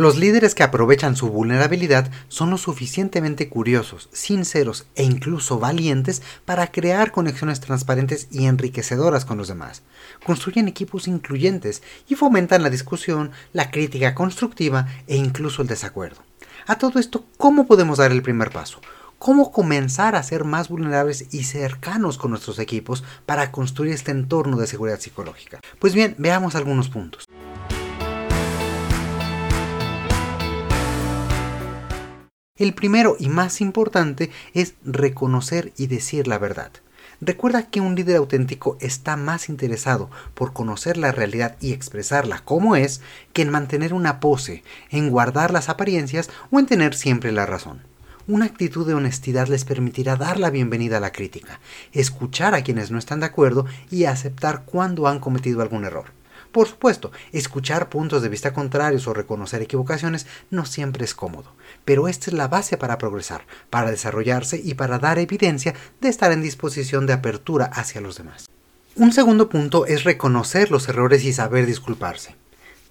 Los 0.02 0.18
líderes 0.18 0.56
que 0.56 0.64
aprovechan 0.64 1.16
su 1.16 1.30
vulnerabilidad 1.30 2.10
son 2.28 2.50
lo 2.50 2.58
suficientemente 2.58 3.50
curiosos, 3.50 4.10
sinceros 4.12 4.88
e 4.96 5.04
incluso 5.04 5.60
valientes 5.60 6.24
para 6.44 6.72
crear 6.72 7.12
conexiones 7.12 7.60
transparentes 7.60 8.28
y 8.32 8.46
enriquecedoras 8.46 9.26
con 9.26 9.38
los 9.38 9.48
demás. 9.48 9.84
Construyen 10.26 10.68
equipos 10.68 11.08
incluyentes 11.08 11.84
y 12.10 12.16
fomentan 12.16 12.64
la 12.64 12.72
discusión, 12.72 13.30
la 13.54 13.70
crítica 13.70 14.16
constructiva 14.16 14.88
e 15.06 15.18
incluso 15.18 15.62
el 15.62 15.68
desacuerdo. 15.68 16.24
A 16.66 16.80
todo 16.80 16.98
esto, 16.98 17.24
¿cómo 17.38 17.68
podemos 17.68 18.00
dar 18.00 18.12
el 18.12 18.24
primer 18.24 18.50
paso? 18.50 18.82
¿Cómo 19.20 19.52
comenzar 19.52 20.16
a 20.16 20.24
ser 20.24 20.46
más 20.46 20.70
vulnerables 20.70 21.32
y 21.32 21.44
cercanos 21.44 22.18
con 22.18 22.32
nuestros 22.32 22.58
equipos 22.58 23.04
para 23.28 23.52
construir 23.52 23.94
este 23.94 24.10
entorno 24.10 24.58
de 24.58 24.66
seguridad 24.66 25.00
psicológica? 25.00 25.60
Pues 25.78 25.94
bien, 25.94 26.16
veamos 26.18 26.56
algunos 26.56 26.90
puntos. 26.90 27.28
El 32.62 32.76
primero 32.76 33.16
y 33.18 33.28
más 33.28 33.60
importante 33.60 34.30
es 34.54 34.76
reconocer 34.86 35.74
y 35.78 35.88
decir 35.88 36.28
la 36.28 36.38
verdad. 36.38 36.72
Recuerda 37.20 37.72
que 37.72 37.82
un 37.82 37.96
líder 37.96 38.18
auténtico 38.18 38.78
está 38.80 39.18
más 39.18 39.50
interesado 39.50 40.12
por 40.36 40.54
conocer 40.54 40.96
la 40.96 41.12
realidad 41.12 41.58
y 41.60 41.74
expresarla 41.74 42.42
como 42.46 42.76
es 42.76 43.02
que 43.34 43.42
en 43.42 43.50
mantener 43.50 43.96
una 43.96 44.20
pose, 44.20 44.64
en 44.92 45.10
guardar 45.10 45.50
las 45.50 45.70
apariencias 45.70 46.30
o 46.52 46.60
en 46.60 46.68
tener 46.68 46.94
siempre 46.94 47.32
la 47.32 47.48
razón. 47.48 47.82
Una 48.28 48.46
actitud 48.46 48.86
de 48.86 48.94
honestidad 48.94 49.48
les 49.48 49.66
permitirá 49.66 50.16
dar 50.16 50.40
la 50.40 50.52
bienvenida 50.52 50.98
a 50.98 51.02
la 51.02 51.12
crítica, 51.12 51.60
escuchar 51.94 52.54
a 52.54 52.62
quienes 52.62 52.92
no 52.92 53.00
están 53.00 53.22
de 53.22 53.26
acuerdo 53.26 53.66
y 53.90 54.04
aceptar 54.04 54.66
cuando 54.66 55.08
han 55.08 55.20
cometido 55.20 55.64
algún 55.64 55.84
error. 55.84 56.21
Por 56.52 56.68
supuesto, 56.68 57.12
escuchar 57.32 57.88
puntos 57.88 58.22
de 58.22 58.30
vista 58.30 58.54
contrarios 58.54 59.08
o 59.08 59.14
reconocer 59.14 59.62
equivocaciones 59.62 60.28
no 60.50 60.66
siempre 60.66 61.06
es 61.06 61.16
cómodo, 61.16 61.54
pero 61.86 62.10
esta 62.10 62.30
es 62.30 62.34
la 62.34 62.50
base 62.50 62.76
para 62.78 62.98
progresar, 62.98 63.46
para 63.70 63.90
desarrollarse 63.90 64.62
y 64.62 64.74
para 64.74 65.00
dar 65.00 65.18
evidencia 65.18 65.74
de 66.02 66.10
estar 66.10 66.32
en 66.34 66.42
disposición 66.42 67.08
de 67.08 67.14
apertura 67.14 67.66
hacia 67.66 68.02
los 68.02 68.18
demás. 68.18 68.50
Un 68.98 69.14
segundo 69.14 69.48
punto 69.48 69.86
es 69.86 70.04
reconocer 70.04 70.72
los 70.72 70.90
errores 70.90 71.24
y 71.24 71.32
saber 71.32 71.66
disculparse. 71.66 72.36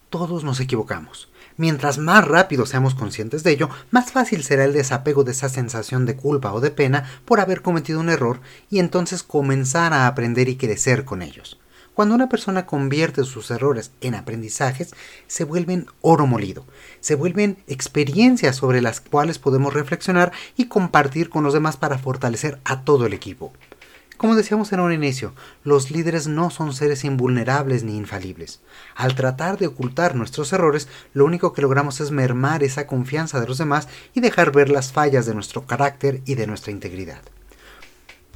Todos 0.08 0.42
nos 0.42 0.58
equivocamos. 0.60 1.28
Mientras 1.58 1.98
más 1.98 2.26
rápido 2.26 2.64
seamos 2.64 2.94
conscientes 2.94 3.44
de 3.44 3.50
ello, 3.50 3.68
más 3.90 4.10
fácil 4.10 4.42
será 4.42 4.64
el 4.64 4.72
desapego 4.72 5.24
de 5.24 5.32
esa 5.32 5.50
sensación 5.50 6.06
de 6.06 6.16
culpa 6.16 6.54
o 6.54 6.60
de 6.60 6.70
pena 6.70 7.04
por 7.26 7.38
haber 7.38 7.60
cometido 7.60 8.00
un 8.00 8.08
error 8.08 8.40
y 8.70 8.78
entonces 8.78 9.22
comenzar 9.22 9.92
a 9.92 10.06
aprender 10.06 10.48
y 10.48 10.56
crecer 10.56 11.04
con 11.04 11.20
ellos. 11.20 11.59
Cuando 11.94 12.14
una 12.14 12.28
persona 12.28 12.66
convierte 12.66 13.24
sus 13.24 13.50
errores 13.50 13.90
en 14.00 14.14
aprendizajes, 14.14 14.94
se 15.26 15.44
vuelven 15.44 15.86
oro 16.00 16.26
molido, 16.26 16.64
se 17.00 17.14
vuelven 17.14 17.58
experiencias 17.66 18.56
sobre 18.56 18.80
las 18.80 19.00
cuales 19.00 19.38
podemos 19.38 19.74
reflexionar 19.74 20.32
y 20.56 20.66
compartir 20.66 21.30
con 21.30 21.44
los 21.44 21.52
demás 21.52 21.76
para 21.76 21.98
fortalecer 21.98 22.60
a 22.64 22.84
todo 22.84 23.06
el 23.06 23.12
equipo. 23.12 23.52
Como 24.20 24.36
decíamos 24.36 24.70
en 24.72 24.80
un 24.80 24.92
inicio, 24.92 25.32
los 25.64 25.90
líderes 25.90 26.26
no 26.26 26.50
son 26.50 26.74
seres 26.74 27.04
invulnerables 27.04 27.84
ni 27.84 27.96
infalibles. 27.96 28.60
Al 28.94 29.14
tratar 29.14 29.56
de 29.56 29.66
ocultar 29.66 30.14
nuestros 30.14 30.52
errores, 30.52 30.88
lo 31.14 31.24
único 31.24 31.54
que 31.54 31.62
logramos 31.62 32.00
es 32.00 32.10
mermar 32.10 32.62
esa 32.62 32.86
confianza 32.86 33.40
de 33.40 33.46
los 33.46 33.56
demás 33.56 33.88
y 34.12 34.20
dejar 34.20 34.52
ver 34.52 34.68
las 34.68 34.92
fallas 34.92 35.24
de 35.24 35.34
nuestro 35.34 35.66
carácter 35.66 36.20
y 36.26 36.34
de 36.34 36.46
nuestra 36.46 36.70
integridad. 36.70 37.22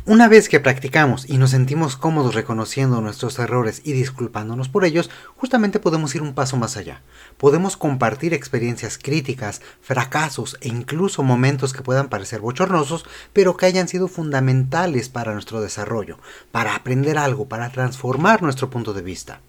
Una 0.06 0.28
vez 0.28 0.50
que 0.50 0.60
practicamos 0.60 1.24
y 1.30 1.38
nos 1.38 1.52
sentimos 1.52 1.96
cómodos 1.96 2.34
reconociendo 2.34 3.00
nuestros 3.00 3.38
errores 3.38 3.80
y 3.84 3.92
disculpándonos 3.92 4.68
por 4.68 4.84
ellos, 4.84 5.08
justamente 5.34 5.80
podemos 5.80 6.14
ir 6.14 6.20
un 6.20 6.34
paso 6.34 6.58
más 6.58 6.76
allá. 6.76 7.00
Podemos 7.38 7.78
compartir 7.78 8.34
experiencias 8.34 8.98
críticas, 8.98 9.62
fracasos 9.80 10.58
e 10.60 10.68
incluso 10.68 11.22
momentos 11.22 11.72
que 11.72 11.80
puedan 11.80 12.10
parecer 12.10 12.42
bochornosos, 12.42 13.06
pero 13.32 13.56
que 13.56 13.64
hayan 13.64 13.88
sido 13.88 14.06
fundamentales 14.06 15.08
para 15.08 15.32
nuestro 15.32 15.62
desarrollo, 15.62 16.18
para 16.52 16.74
aprender 16.74 17.16
algo, 17.16 17.48
para 17.48 17.70
transformar 17.70 18.42
nuestro 18.42 18.68
punto 18.68 18.92
de 18.92 19.00
vista. 19.00 19.40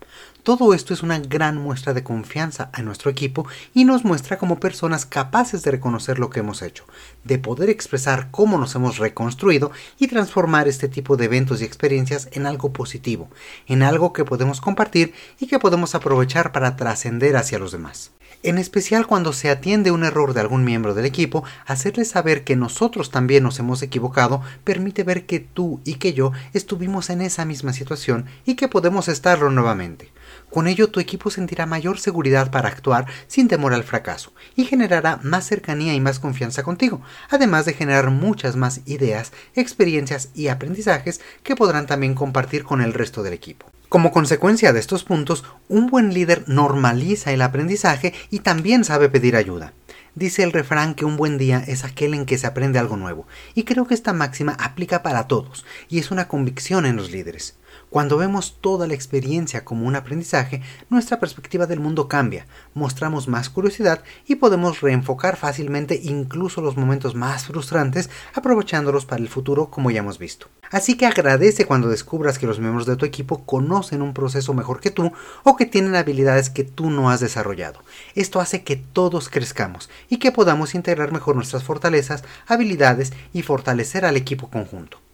Todo 0.45 0.75
esto 0.75 0.93
es 0.93 1.01
una 1.01 1.17
gran 1.17 1.57
muestra 1.57 1.95
de 1.95 2.03
confianza 2.03 2.69
a 2.71 2.83
nuestro 2.83 3.09
equipo 3.09 3.47
y 3.73 3.83
nos 3.83 4.05
muestra 4.05 4.37
como 4.37 4.59
personas 4.59 5.07
capaces 5.07 5.63
de 5.63 5.71
reconocer 5.71 6.19
lo 6.19 6.29
que 6.29 6.41
hemos 6.41 6.61
hecho, 6.61 6.85
de 7.23 7.39
poder 7.39 7.71
expresar 7.71 8.29
cómo 8.29 8.59
nos 8.59 8.75
hemos 8.75 8.99
reconstruido 8.99 9.71
y 9.97 10.05
transformar 10.05 10.67
este 10.67 10.87
tipo 10.87 11.17
de 11.17 11.25
eventos 11.25 11.61
y 11.61 11.63
experiencias 11.63 12.29
en 12.33 12.45
algo 12.45 12.71
positivo, 12.71 13.27
en 13.65 13.81
algo 13.81 14.13
que 14.13 14.23
podemos 14.23 14.61
compartir 14.61 15.15
y 15.39 15.47
que 15.47 15.57
podemos 15.57 15.95
aprovechar 15.95 16.51
para 16.51 16.75
trascender 16.75 17.37
hacia 17.37 17.57
los 17.57 17.71
demás. 17.71 18.11
En 18.43 18.59
especial 18.59 19.07
cuando 19.07 19.33
se 19.33 19.49
atiende 19.49 19.89
un 19.89 20.03
error 20.03 20.35
de 20.35 20.41
algún 20.41 20.63
miembro 20.63 20.93
del 20.93 21.05
equipo, 21.05 21.43
hacerle 21.65 22.05
saber 22.05 22.43
que 22.43 22.55
nosotros 22.55 23.09
también 23.09 23.41
nos 23.41 23.57
hemos 23.57 23.81
equivocado 23.81 24.43
permite 24.63 25.03
ver 25.03 25.25
que 25.25 25.39
tú 25.39 25.81
y 25.83 25.95
que 25.95 26.13
yo 26.13 26.33
estuvimos 26.53 27.09
en 27.09 27.21
esa 27.21 27.45
misma 27.45 27.73
situación 27.73 28.27
y 28.45 28.53
que 28.53 28.67
podemos 28.67 29.07
estarlo 29.07 29.49
nuevamente. 29.49 30.11
Con 30.55 30.67
ello 30.67 30.87
tu 30.87 31.01
equipo 31.01 31.29
sentirá 31.29 31.65
mayor 31.65 31.99
seguridad 31.99 32.49
para 32.49 32.69
actuar 32.69 33.07
sin 33.27 33.49
temor 33.49 33.73
al 33.73 33.83
fracaso 33.83 34.31
y 34.55 34.63
generará 34.63 35.19
más 35.21 35.45
cercanía 35.45 35.93
y 35.93 35.99
más 35.99 36.17
confianza 36.19 36.63
contigo, 36.63 37.01
además 37.29 37.65
de 37.65 37.73
generar 37.73 38.09
muchas 38.09 38.55
más 38.55 38.79
ideas, 38.85 39.33
experiencias 39.53 40.29
y 40.33 40.47
aprendizajes 40.47 41.19
que 41.43 41.57
podrán 41.57 41.87
también 41.87 42.15
compartir 42.15 42.63
con 42.63 42.79
el 42.79 42.93
resto 42.93 43.21
del 43.21 43.33
equipo. 43.33 43.69
Como 43.89 44.13
consecuencia 44.13 44.71
de 44.71 44.79
estos 44.79 45.03
puntos, 45.03 45.43
un 45.67 45.87
buen 45.87 46.13
líder 46.13 46.45
normaliza 46.47 47.33
el 47.33 47.41
aprendizaje 47.41 48.13
y 48.29 48.39
también 48.39 48.85
sabe 48.85 49.09
pedir 49.09 49.35
ayuda. 49.35 49.73
Dice 50.15 50.43
el 50.43 50.53
refrán 50.53 50.95
que 50.95 51.03
un 51.03 51.17
buen 51.17 51.37
día 51.37 51.61
es 51.67 51.83
aquel 51.83 52.13
en 52.13 52.25
que 52.25 52.37
se 52.37 52.47
aprende 52.47 52.79
algo 52.79 52.95
nuevo, 52.95 53.27
y 53.55 53.63
creo 53.63 53.85
que 53.85 53.93
esta 53.93 54.13
máxima 54.13 54.53
aplica 54.53 55.03
para 55.03 55.27
todos, 55.27 55.65
y 55.89 55.99
es 55.99 56.11
una 56.11 56.29
convicción 56.29 56.85
en 56.85 56.95
los 56.95 57.11
líderes. 57.11 57.57
Cuando 57.95 58.17
vemos 58.17 58.57
toda 58.59 58.87
la 58.87 58.93
experiencia 58.93 59.63
como 59.63 59.87
un 59.87 59.95
aprendizaje, 59.95 60.61
nuestra 60.89 61.17
perspectiva 61.17 61.65
del 61.65 61.79
mundo 61.79 62.09
cambia, 62.09 62.45
mostramos 62.73 63.29
más 63.29 63.49
curiosidad 63.49 64.03
y 64.27 64.35
podemos 64.35 64.81
reenfocar 64.81 65.37
fácilmente 65.37 66.01
incluso 66.03 66.59
los 66.59 66.75
momentos 66.75 67.15
más 67.15 67.45
frustrantes, 67.45 68.09
aprovechándolos 68.33 69.05
para 69.05 69.21
el 69.21 69.29
futuro 69.29 69.69
como 69.69 69.91
ya 69.91 69.99
hemos 69.99 70.19
visto. 70.19 70.47
Así 70.71 70.97
que 70.97 71.05
agradece 71.05 71.63
cuando 71.63 71.87
descubras 71.87 72.37
que 72.37 72.47
los 72.47 72.59
miembros 72.59 72.85
de 72.85 72.97
tu 72.97 73.05
equipo 73.05 73.45
conocen 73.45 74.01
un 74.01 74.13
proceso 74.13 74.53
mejor 74.53 74.81
que 74.81 74.91
tú 74.91 75.13
o 75.43 75.55
que 75.55 75.65
tienen 75.65 75.95
habilidades 75.95 76.49
que 76.49 76.65
tú 76.65 76.89
no 76.89 77.09
has 77.09 77.21
desarrollado. 77.21 77.79
Esto 78.13 78.41
hace 78.41 78.65
que 78.65 78.75
todos 78.75 79.29
crezcamos 79.29 79.89
y 80.09 80.17
que 80.17 80.33
podamos 80.33 80.75
integrar 80.75 81.13
mejor 81.13 81.37
nuestras 81.37 81.63
fortalezas, 81.63 82.25
habilidades 82.45 83.13
y 83.31 83.41
fortalecer 83.41 84.03
al 84.03 84.17
equipo 84.17 84.49
conjunto. 84.49 85.04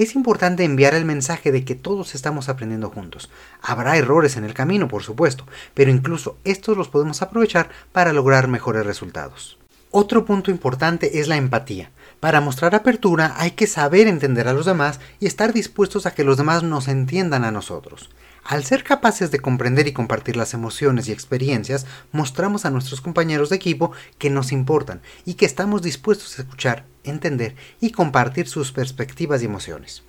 Es 0.00 0.14
importante 0.14 0.64
enviar 0.64 0.94
el 0.94 1.04
mensaje 1.04 1.52
de 1.52 1.62
que 1.62 1.74
todos 1.74 2.14
estamos 2.14 2.48
aprendiendo 2.48 2.88
juntos. 2.88 3.28
Habrá 3.60 3.98
errores 3.98 4.38
en 4.38 4.44
el 4.44 4.54
camino, 4.54 4.88
por 4.88 5.02
supuesto, 5.02 5.44
pero 5.74 5.90
incluso 5.90 6.38
estos 6.42 6.78
los 6.78 6.88
podemos 6.88 7.20
aprovechar 7.20 7.68
para 7.92 8.14
lograr 8.14 8.48
mejores 8.48 8.86
resultados. 8.86 9.58
Otro 9.90 10.24
punto 10.24 10.50
importante 10.50 11.20
es 11.20 11.28
la 11.28 11.36
empatía. 11.36 11.90
Para 12.18 12.40
mostrar 12.40 12.74
apertura 12.74 13.34
hay 13.36 13.50
que 13.50 13.66
saber 13.66 14.06
entender 14.06 14.48
a 14.48 14.54
los 14.54 14.64
demás 14.64 15.00
y 15.20 15.26
estar 15.26 15.52
dispuestos 15.52 16.06
a 16.06 16.14
que 16.14 16.24
los 16.24 16.38
demás 16.38 16.62
nos 16.62 16.88
entiendan 16.88 17.44
a 17.44 17.50
nosotros. 17.50 18.08
Al 18.44 18.64
ser 18.64 18.82
capaces 18.84 19.30
de 19.30 19.38
comprender 19.38 19.86
y 19.86 19.92
compartir 19.92 20.36
las 20.36 20.54
emociones 20.54 21.08
y 21.08 21.12
experiencias, 21.12 21.86
mostramos 22.10 22.64
a 22.64 22.70
nuestros 22.70 23.00
compañeros 23.00 23.50
de 23.50 23.56
equipo 23.56 23.92
que 24.18 24.30
nos 24.30 24.50
importan 24.50 25.02
y 25.24 25.34
que 25.34 25.46
estamos 25.46 25.82
dispuestos 25.82 26.38
a 26.38 26.42
escuchar, 26.42 26.84
entender 27.04 27.54
y 27.80 27.92
compartir 27.92 28.48
sus 28.48 28.72
perspectivas 28.72 29.42
y 29.42 29.44
emociones. 29.44 30.02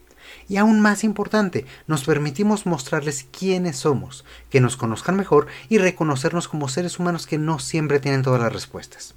Y 0.47 0.57
aún 0.57 0.79
más 0.79 1.03
importante, 1.03 1.65
nos 1.87 2.03
permitimos 2.03 2.65
mostrarles 2.65 3.27
quiénes 3.37 3.77
somos, 3.77 4.25
que 4.49 4.61
nos 4.61 4.77
conozcan 4.77 5.17
mejor 5.17 5.47
y 5.69 5.77
reconocernos 5.77 6.47
como 6.47 6.69
seres 6.69 6.99
humanos 6.99 7.27
que 7.27 7.37
no 7.37 7.59
siempre 7.59 7.99
tienen 7.99 8.23
todas 8.23 8.41
las 8.41 8.53
respuestas. 8.53 9.15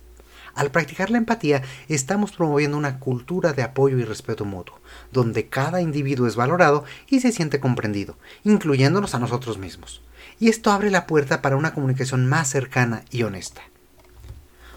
Al 0.54 0.70
practicar 0.70 1.10
la 1.10 1.18
empatía, 1.18 1.62
estamos 1.88 2.30
promoviendo 2.30 2.76
una 2.76 3.00
cultura 3.00 3.52
de 3.52 3.62
apoyo 3.62 3.98
y 3.98 4.04
respeto 4.04 4.44
mutuo, 4.44 4.80
donde 5.12 5.48
cada 5.48 5.80
individuo 5.80 6.28
es 6.28 6.36
valorado 6.36 6.84
y 7.08 7.20
se 7.20 7.32
siente 7.32 7.58
comprendido, 7.58 8.16
incluyéndonos 8.44 9.14
a 9.14 9.18
nosotros 9.18 9.58
mismos. 9.58 10.00
Y 10.38 10.48
esto 10.48 10.70
abre 10.70 10.90
la 10.90 11.06
puerta 11.06 11.42
para 11.42 11.56
una 11.56 11.74
comunicación 11.74 12.26
más 12.26 12.48
cercana 12.48 13.04
y 13.10 13.24
honesta. 13.24 13.62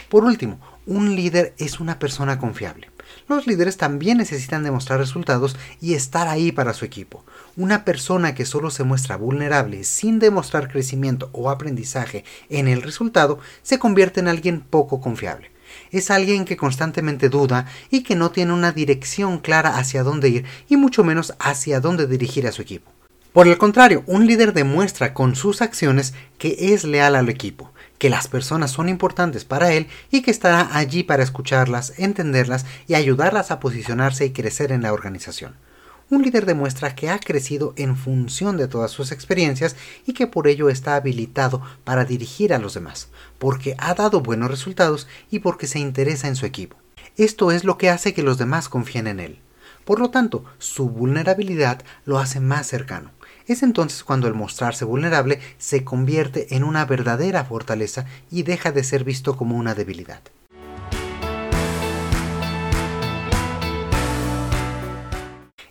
Por 0.10 0.24
último, 0.24 0.60
un 0.88 1.16
líder 1.16 1.54
es 1.60 1.80
una 1.80 2.00
persona 2.00 2.40
confiable. 2.40 2.90
Los 3.28 3.46
líderes 3.46 3.78
también 3.78 4.18
necesitan 4.18 4.64
demostrar 4.64 5.00
resultados 5.00 5.56
y 5.80 5.94
estar 5.94 6.28
ahí 6.28 6.52
para 6.52 6.74
su 6.74 6.86
equipo. 6.86 7.24
Una 7.56 7.86
persona 7.86 8.34
que 8.34 8.46
solo 8.46 8.72
se 8.72 8.84
muestra 8.84 9.16
vulnerable 9.16 9.84
sin 9.84 10.20
demostrar 10.20 10.70
crecimiento 10.72 11.30
o 11.34 11.50
aprendizaje 11.50 12.24
en 12.50 12.68
el 12.68 12.82
resultado 12.82 13.40
se 13.62 13.80
convierte 13.80 14.22
en 14.22 14.28
alguien 14.28 14.62
poco 14.62 15.02
confiable 15.02 15.52
es 15.92 16.12
alguien 16.12 16.46
que 16.46 16.58
constantemente 16.58 17.30
duda 17.30 17.66
y 17.90 18.04
que 18.04 18.16
no 18.16 18.32
tiene 18.32 18.54
una 18.54 18.72
dirección 18.72 19.40
clara 19.40 19.78
hacia 19.78 20.04
dónde 20.04 20.30
ir 20.30 20.46
y 20.68 20.78
mucho 20.78 21.04
menos 21.04 21.34
hacia 21.40 21.80
dónde 21.80 22.08
dirigir 22.08 22.48
a 22.48 22.52
su 22.52 22.62
equipo. 22.62 22.92
Por 23.34 23.48
el 23.48 23.58
contrario, 23.58 24.04
un 24.08 24.26
líder 24.26 24.54
demuestra 24.54 25.14
con 25.14 25.36
sus 25.36 25.62
acciones 25.62 26.14
que 26.40 26.74
es 26.74 26.84
leal 26.84 27.16
al 27.16 27.30
equipo, 27.30 27.72
que 28.00 28.10
las 28.10 28.28
personas 28.28 28.72
son 28.72 28.90
importantes 28.90 29.46
para 29.46 29.74
él 29.74 29.88
y 30.10 30.22
que 30.22 30.32
estará 30.32 30.76
allí 30.76 31.04
para 31.04 31.24
escucharlas, 31.24 31.94
entenderlas 31.98 32.66
y 32.88 32.96
ayudarlas 32.96 33.52
a 33.52 33.60
posicionarse 33.60 34.26
y 34.26 34.32
crecer 34.32 34.72
en 34.72 34.82
la 34.82 34.94
organización 34.94 35.67
un 36.10 36.22
líder 36.22 36.46
demuestra 36.46 36.96
que 36.96 37.10
ha 37.10 37.20
crecido 37.20 37.74
en 37.76 37.98
función 37.98 38.56
de 38.58 38.68
todas 38.68 38.92
sus 38.92 39.12
experiencias 39.12 39.76
y 40.06 40.14
que 40.14 40.28
por 40.28 40.48
ello 40.48 40.70
está 40.70 40.96
habilitado 40.96 41.62
para 41.84 42.06
dirigir 42.06 42.54
a 42.54 42.60
los 42.60 42.74
demás, 42.74 43.10
porque 43.40 43.76
ha 43.78 43.94
dado 43.94 44.22
buenos 44.22 44.50
resultados 44.50 45.08
y 45.30 45.40
porque 45.40 45.68
se 45.68 45.80
interesa 45.80 46.28
en 46.28 46.36
su 46.36 46.46
equipo. 46.46 46.78
Esto 47.18 47.52
es 47.52 47.64
lo 47.64 47.78
que 47.78 47.90
hace 47.90 48.14
que 48.14 48.24
los 48.24 48.38
demás 48.38 48.70
confíen 48.70 49.08
en 49.08 49.20
él. 49.20 49.40
Por 49.84 50.00
lo 50.00 50.10
tanto, 50.10 50.44
su 50.60 50.90
vulnerabilidad 50.90 51.82
lo 52.06 52.20
hace 52.20 52.40
más 52.40 52.68
cercano. 52.68 53.12
Es 53.48 53.64
entonces 53.64 54.04
cuando 54.04 54.28
el 54.28 54.34
mostrarse 54.34 54.86
vulnerable 54.86 55.40
se 55.58 55.84
convierte 55.84 56.56
en 56.56 56.64
una 56.64 56.86
verdadera 56.86 57.46
fortaleza 57.46 58.06
y 58.30 58.44
deja 58.44 58.72
de 58.72 58.84
ser 58.84 59.04
visto 59.04 59.38
como 59.38 59.56
una 59.56 59.76
debilidad. 59.76 60.22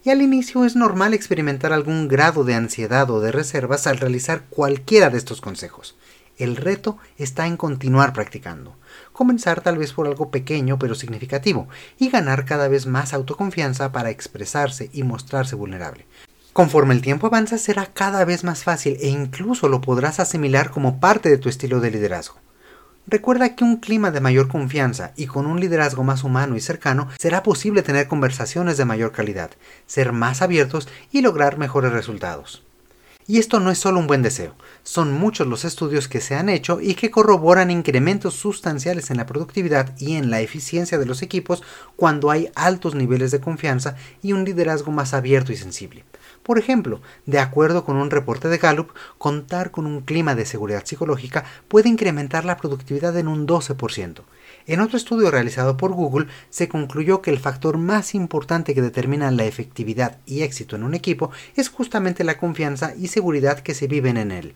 Y 0.07 0.11
al 0.11 0.23
inicio 0.23 0.65
es 0.65 0.77
normal 0.77 1.15
experimentar 1.15 1.73
algún 1.73 2.07
grado 2.07 2.45
de 2.45 2.55
ansiedad 2.55 3.11
o 3.11 3.21
de 3.21 3.33
reservas 3.33 3.89
al 3.89 3.99
realizar 3.99 4.45
cualquiera 4.51 5.11
de 5.11 5.19
estos 5.19 5.41
consejos. 5.41 5.97
El 6.39 6.55
reto 6.55 6.97
está 7.19 7.49
en 7.49 7.57
continuar 7.57 8.13
practicando. 8.13 8.77
Comenzar 9.13 9.63
tal 9.63 9.79
vez 9.79 9.93
por 9.93 10.07
algo 10.07 10.31
pequeño 10.31 10.79
pero 10.79 10.95
significativo 10.95 11.67
y 11.99 12.09
ganar 12.09 12.45
cada 12.45 12.69
vez 12.69 12.87
más 12.87 13.15
autoconfianza 13.15 13.91
para 13.91 14.11
expresarse 14.11 14.91
y 14.93 15.03
mostrarse 15.03 15.57
vulnerable. 15.57 16.07
Conforme 16.53 16.95
el 16.95 17.03
tiempo 17.03 17.27
avanza 17.27 17.59
será 17.59 17.87
cada 17.87 18.25
vez 18.25 18.45
más 18.45 18.63
fácil 18.63 18.97
e 19.01 19.09
incluso 19.09 19.69
lo 19.69 19.81
podrás 19.81 20.21
asimilar 20.21 20.71
como 20.71 21.01
parte 21.01 21.31
de 21.31 21.39
tu 21.39 21.49
estilo 21.49 21.81
de 21.81 21.91
liderazgo. 21.91 22.37
Recuerda 23.09 23.55
que 23.55 23.63
un 23.63 23.77
clima 23.77 24.11
de 24.11 24.21
mayor 24.21 24.49
confianza 24.49 25.13
y 25.15 25.27
con 25.27 25.47
un 25.47 25.61
liderazgo 25.61 26.03
más 26.03 26.25
humano 26.25 26.57
y 26.57 26.61
cercano 26.61 27.09
será 27.21 27.45
posible 27.45 27.83
tener 27.83 28.09
conversaciones 28.09 28.79
de 28.79 28.85
mayor 28.85 29.13
calidad, 29.13 29.53
ser 29.87 30.11
más 30.11 30.43
abiertos 30.43 30.89
y 31.13 31.21
lograr 31.21 31.57
mejores 31.57 31.93
resultados. 31.93 32.65
Y 33.29 33.39
esto 33.39 33.61
no 33.61 33.71
es 33.71 33.79
solo 33.79 34.01
un 34.01 34.09
buen 34.09 34.23
deseo, 34.23 34.57
son 34.83 35.13
muchos 35.13 35.47
los 35.47 35.65
estudios 35.65 36.09
que 36.09 36.21
se 36.21 36.35
han 36.35 36.49
hecho 36.49 36.81
y 36.81 36.95
que 36.95 37.13
corroboran 37.13 37.71
incrementos 37.71 38.35
sustanciales 38.35 39.13
en 39.13 39.19
la 39.19 39.27
productividad 39.27 39.97
y 40.01 40.15
en 40.17 40.29
la 40.29 40.41
eficiencia 40.41 40.99
de 40.99 41.07
los 41.07 41.23
equipos 41.23 41.63
cuando 41.95 42.33
hay 42.33 42.51
altos 42.57 42.97
niveles 42.97 43.31
de 43.31 43.41
confianza 43.41 43.95
y 44.21 44.33
un 44.33 44.45
liderazgo 44.45 44.91
más 44.91 45.15
abierto 45.15 45.53
y 45.53 45.57
sensible. 45.57 46.05
Por 46.47 46.61
ejemplo, 46.61 47.01
de 47.25 47.41
acuerdo 47.41 47.85
con 47.85 47.97
un 47.97 48.09
reporte 48.09 48.47
de 48.47 48.59
Gallup, 48.59 48.93
contar 49.19 49.73
con 49.73 49.85
un 49.85 50.03
clima 50.03 50.37
de 50.37 50.47
seguridad 50.47 50.87
psicológica 50.87 51.45
puede 51.67 51.89
incrementar 51.89 52.45
la 52.45 52.57
productividad 52.57 53.17
en 53.19 53.27
un 53.27 53.49
12%. 53.49 54.21
En 54.69 54.79
otro 54.79 54.97
estudio 54.97 55.33
realizado 55.33 55.77
por 55.77 55.93
Google 55.93 56.29
se 56.49 56.69
concluyó 56.69 57.21
que 57.21 57.33
el 57.33 57.41
factor 57.41 57.79
más 57.79 58.15
importante 58.15 58.75
que 58.77 58.83
determina 58.83 59.33
la 59.33 59.45
efectividad 59.45 60.19
y 60.25 60.43
éxito 60.43 60.77
en 60.77 60.85
un 60.85 60.95
equipo 60.95 61.33
es 61.57 61.69
justamente 61.69 62.23
la 62.23 62.39
confianza 62.39 62.95
y 62.97 63.09
seguridad 63.09 63.59
que 63.59 63.75
se 63.75 63.89
viven 63.89 64.17
en 64.17 64.31
él. 64.31 64.55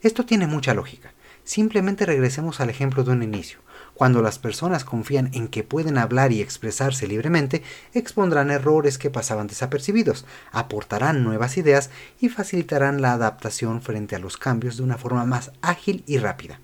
Esto 0.00 0.24
tiene 0.24 0.46
mucha 0.46 0.72
lógica. 0.72 1.12
Simplemente 1.44 2.06
regresemos 2.06 2.60
al 2.60 2.70
ejemplo 2.70 3.04
de 3.04 3.10
un 3.10 3.22
inicio. 3.22 3.58
Cuando 4.00 4.22
las 4.22 4.38
personas 4.38 4.86
confían 4.86 5.28
en 5.34 5.48
que 5.48 5.62
pueden 5.62 5.98
hablar 5.98 6.32
y 6.32 6.40
expresarse 6.40 7.06
libremente, 7.06 7.62
expondrán 7.92 8.50
errores 8.50 8.96
que 8.96 9.10
pasaban 9.10 9.46
desapercibidos, 9.46 10.24
aportarán 10.52 11.22
nuevas 11.22 11.58
ideas 11.58 11.90
y 12.18 12.30
facilitarán 12.30 13.02
la 13.02 13.12
adaptación 13.12 13.82
frente 13.82 14.16
a 14.16 14.18
los 14.18 14.38
cambios 14.38 14.78
de 14.78 14.84
una 14.84 14.96
forma 14.96 15.26
más 15.26 15.52
ágil 15.60 16.02
y 16.06 16.16
rápida. 16.16 16.60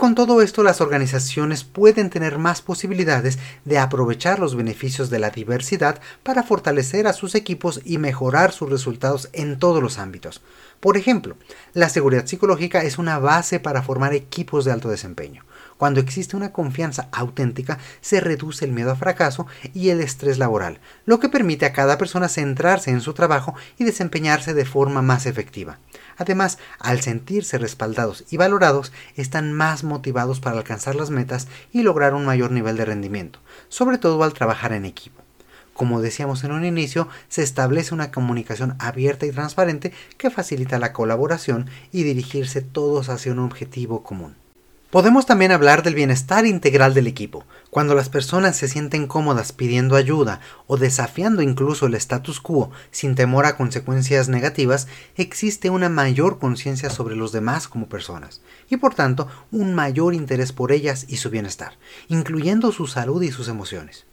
Con 0.00 0.14
todo 0.14 0.40
esto 0.40 0.62
las 0.62 0.80
organizaciones 0.80 1.62
pueden 1.62 2.08
tener 2.08 2.38
más 2.38 2.62
posibilidades 2.62 3.38
de 3.66 3.78
aprovechar 3.78 4.38
los 4.38 4.56
beneficios 4.56 5.10
de 5.10 5.18
la 5.18 5.28
diversidad 5.28 6.00
para 6.22 6.42
fortalecer 6.42 7.06
a 7.06 7.12
sus 7.12 7.34
equipos 7.34 7.82
y 7.84 7.98
mejorar 7.98 8.52
sus 8.52 8.70
resultados 8.70 9.28
en 9.34 9.58
todos 9.58 9.82
los 9.82 9.98
ámbitos. 9.98 10.40
Por 10.80 10.96
ejemplo, 10.96 11.36
la 11.74 11.90
seguridad 11.90 12.24
psicológica 12.24 12.82
es 12.82 12.96
una 12.96 13.18
base 13.18 13.60
para 13.60 13.82
formar 13.82 14.14
equipos 14.14 14.64
de 14.64 14.72
alto 14.72 14.88
desempeño. 14.88 15.44
Cuando 15.80 15.98
existe 16.00 16.36
una 16.36 16.52
confianza 16.52 17.08
auténtica, 17.10 17.78
se 18.02 18.20
reduce 18.20 18.66
el 18.66 18.72
miedo 18.72 18.90
a 18.90 18.96
fracaso 18.96 19.46
y 19.72 19.88
el 19.88 20.02
estrés 20.02 20.36
laboral, 20.36 20.78
lo 21.06 21.20
que 21.20 21.30
permite 21.30 21.64
a 21.64 21.72
cada 21.72 21.96
persona 21.96 22.28
centrarse 22.28 22.90
en 22.90 23.00
su 23.00 23.14
trabajo 23.14 23.54
y 23.78 23.84
desempeñarse 23.84 24.52
de 24.52 24.66
forma 24.66 25.00
más 25.00 25.24
efectiva. 25.24 25.78
Además, 26.18 26.58
al 26.80 27.00
sentirse 27.00 27.56
respaldados 27.56 28.26
y 28.28 28.36
valorados, 28.36 28.92
están 29.16 29.54
más 29.54 29.82
motivados 29.82 30.38
para 30.38 30.58
alcanzar 30.58 30.96
las 30.96 31.08
metas 31.08 31.48
y 31.72 31.82
lograr 31.82 32.12
un 32.12 32.26
mayor 32.26 32.50
nivel 32.50 32.76
de 32.76 32.84
rendimiento, 32.84 33.38
sobre 33.70 33.96
todo 33.96 34.22
al 34.22 34.34
trabajar 34.34 34.74
en 34.74 34.84
equipo. 34.84 35.22
Como 35.72 36.02
decíamos 36.02 36.44
en 36.44 36.52
un 36.52 36.66
inicio, 36.66 37.08
se 37.30 37.42
establece 37.42 37.94
una 37.94 38.10
comunicación 38.10 38.76
abierta 38.80 39.24
y 39.24 39.30
transparente 39.30 39.94
que 40.18 40.28
facilita 40.28 40.78
la 40.78 40.92
colaboración 40.92 41.70
y 41.90 42.02
dirigirse 42.02 42.60
todos 42.60 43.08
hacia 43.08 43.32
un 43.32 43.38
objetivo 43.38 44.02
común. 44.02 44.39
Podemos 44.90 45.24
también 45.24 45.52
hablar 45.52 45.84
del 45.84 45.94
bienestar 45.94 46.46
integral 46.46 46.94
del 46.94 47.06
equipo. 47.06 47.44
Cuando 47.70 47.94
las 47.94 48.08
personas 48.08 48.56
se 48.56 48.66
sienten 48.66 49.06
cómodas 49.06 49.52
pidiendo 49.52 49.94
ayuda 49.94 50.40
o 50.66 50.78
desafiando 50.78 51.42
incluso 51.42 51.86
el 51.86 51.94
status 51.94 52.40
quo 52.40 52.72
sin 52.90 53.14
temor 53.14 53.46
a 53.46 53.56
consecuencias 53.56 54.28
negativas, 54.28 54.88
existe 55.14 55.70
una 55.70 55.88
mayor 55.88 56.40
conciencia 56.40 56.90
sobre 56.90 57.14
los 57.14 57.30
demás 57.30 57.68
como 57.68 57.88
personas 57.88 58.40
y 58.68 58.78
por 58.78 58.96
tanto 58.96 59.28
un 59.52 59.74
mayor 59.74 60.12
interés 60.12 60.50
por 60.50 60.72
ellas 60.72 61.04
y 61.06 61.18
su 61.18 61.30
bienestar, 61.30 61.78
incluyendo 62.08 62.72
su 62.72 62.88
salud 62.88 63.22
y 63.22 63.30
sus 63.30 63.46
emociones. 63.46 64.06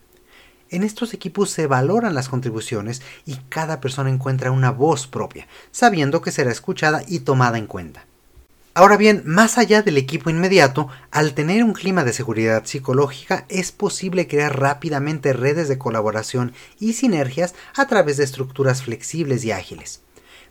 En 0.69 0.83
estos 0.83 1.15
equipos 1.15 1.49
se 1.49 1.65
valoran 1.65 2.13
las 2.13 2.29
contribuciones 2.29 3.01
y 3.25 3.37
cada 3.49 3.81
persona 3.81 4.11
encuentra 4.11 4.51
una 4.51 4.69
voz 4.69 5.07
propia, 5.07 5.47
sabiendo 5.71 6.21
que 6.21 6.31
será 6.31 6.51
escuchada 6.51 7.01
y 7.07 7.21
tomada 7.21 7.57
en 7.57 7.65
cuenta. 7.65 8.06
Ahora 8.77 8.95
bien, 8.95 9.23
más 9.25 9.57
allá 9.57 9.81
del 9.81 9.97
equipo 9.97 10.29
inmediato, 10.29 10.87
al 11.09 11.33
tener 11.33 11.63
un 11.63 11.73
clima 11.73 12.03
de 12.03 12.13
seguridad 12.13 12.63
psicológica 12.65 13.47
es 13.49 13.71
posible 13.71 14.27
crear 14.27 14.59
rápidamente 14.59 15.33
redes 15.33 15.67
de 15.67 15.79
colaboración 15.79 16.53
y 16.79 16.93
sinergias 16.93 17.55
a 17.75 17.87
través 17.87 18.17
de 18.17 18.25
estructuras 18.25 18.83
flexibles 18.83 19.43
y 19.45 19.51
ágiles 19.51 20.03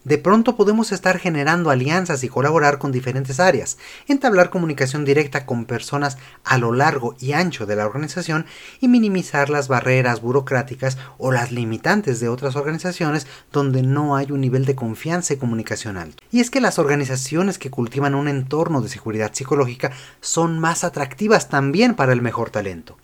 de 0.07 0.19
pronto 0.19 0.55
podemos 0.55 0.93
estar 0.93 1.19
generando 1.19 1.69
alianzas 1.69 2.23
y 2.23 2.29
colaborar 2.29 2.79
con 2.79 2.93
diferentes 2.93 3.41
áreas, 3.41 3.77
entablar 4.07 4.51
comunicación 4.51 5.05
directa 5.05 5.45
con 5.47 5.65
personas 5.65 6.17
a 6.45 6.59
lo 6.59 6.71
largo 6.71 7.17
y 7.19 7.33
ancho 7.33 7.67
de 7.67 7.75
la 7.75 7.85
organización 7.85 8.47
y 8.81 8.87
minimizar 8.87 9.51
las 9.51 9.67
barreras 9.67 10.21
burocráticas 10.21 10.97
o 11.19 11.33
las 11.33 11.51
limitantes 11.51 12.21
de 12.21 12.29
otras 12.29 12.55
organizaciones 12.55 13.27
donde 13.51 13.83
no 13.83 14.15
hay 14.15 14.31
un 14.31 14.43
nivel 14.43 14.65
de 14.65 14.77
confianza 14.77 15.35
y 15.35 15.39
comunicación 15.39 15.97
alto. 15.97 16.23
Y 16.31 16.39
es 16.39 16.51
que 16.51 16.61
las 16.61 16.79
organizaciones 16.79 17.59
que 17.59 17.73
cultivan 17.73 18.15
un 18.15 18.29
entorno 18.29 18.83
de 18.83 18.89
seguridad 18.89 19.35
psicológica 19.35 19.91
son 20.21 20.61
más 20.61 20.85
atractivas 20.85 21.49
también 21.49 21.97
para 21.97 22.13
el 22.13 22.23
mejor 22.23 22.51
talento. 22.51 22.97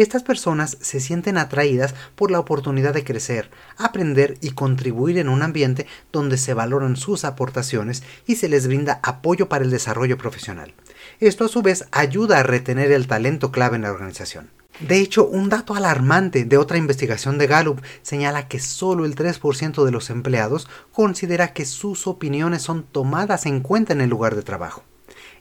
Estas 0.00 0.22
personas 0.22 0.78
se 0.80 0.98
sienten 0.98 1.36
atraídas 1.36 1.94
por 2.14 2.30
la 2.30 2.38
oportunidad 2.38 2.94
de 2.94 3.04
crecer, 3.04 3.50
aprender 3.76 4.38
y 4.40 4.52
contribuir 4.52 5.18
en 5.18 5.28
un 5.28 5.42
ambiente 5.42 5.86
donde 6.10 6.38
se 6.38 6.54
valoran 6.54 6.96
sus 6.96 7.26
aportaciones 7.26 8.02
y 8.26 8.36
se 8.36 8.48
les 8.48 8.66
brinda 8.66 9.00
apoyo 9.02 9.50
para 9.50 9.62
el 9.62 9.70
desarrollo 9.70 10.16
profesional. 10.16 10.72
Esto 11.18 11.44
a 11.44 11.48
su 11.48 11.60
vez 11.60 11.84
ayuda 11.92 12.38
a 12.38 12.42
retener 12.42 12.92
el 12.92 13.08
talento 13.08 13.52
clave 13.52 13.76
en 13.76 13.82
la 13.82 13.92
organización. 13.92 14.48
De 14.80 15.00
hecho, 15.00 15.26
un 15.26 15.50
dato 15.50 15.74
alarmante 15.74 16.46
de 16.46 16.56
otra 16.56 16.78
investigación 16.78 17.36
de 17.36 17.46
Gallup 17.46 17.82
señala 18.00 18.48
que 18.48 18.58
solo 18.58 19.04
el 19.04 19.14
3% 19.14 19.84
de 19.84 19.90
los 19.90 20.08
empleados 20.08 20.66
considera 20.92 21.52
que 21.52 21.66
sus 21.66 22.06
opiniones 22.06 22.62
son 22.62 22.84
tomadas 22.84 23.44
en 23.44 23.60
cuenta 23.60 23.92
en 23.92 24.00
el 24.00 24.08
lugar 24.08 24.34
de 24.34 24.44
trabajo. 24.44 24.82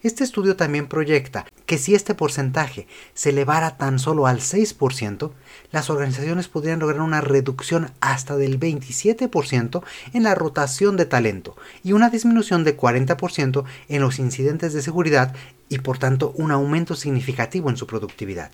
Este 0.01 0.23
estudio 0.23 0.55
también 0.55 0.87
proyecta 0.87 1.45
que 1.65 1.77
si 1.77 1.93
este 1.93 2.15
porcentaje 2.15 2.87
se 3.13 3.31
elevara 3.31 3.75
tan 3.75 3.99
solo 3.99 4.27
al 4.27 4.39
6%, 4.39 5.31
las 5.71 5.89
organizaciones 5.89 6.47
podrían 6.47 6.79
lograr 6.79 7.01
una 7.01 7.19
reducción 7.19 7.91
hasta 7.99 8.37
del 8.37 8.61
27% 8.61 9.83
en 10.13 10.23
la 10.23 10.35
rotación 10.35 10.95
de 10.95 11.05
talento 11.05 11.57
y 11.83 11.91
una 11.91 12.09
disminución 12.09 12.63
de 12.63 12.77
40% 12.77 13.65
en 13.89 14.01
los 14.01 14.19
incidentes 14.19 14.71
de 14.71 14.81
seguridad 14.81 15.35
y 15.67 15.79
por 15.79 15.97
tanto 15.97 16.31
un 16.37 16.51
aumento 16.51 16.95
significativo 16.95 17.69
en 17.69 17.75
su 17.75 17.85
productividad. 17.85 18.51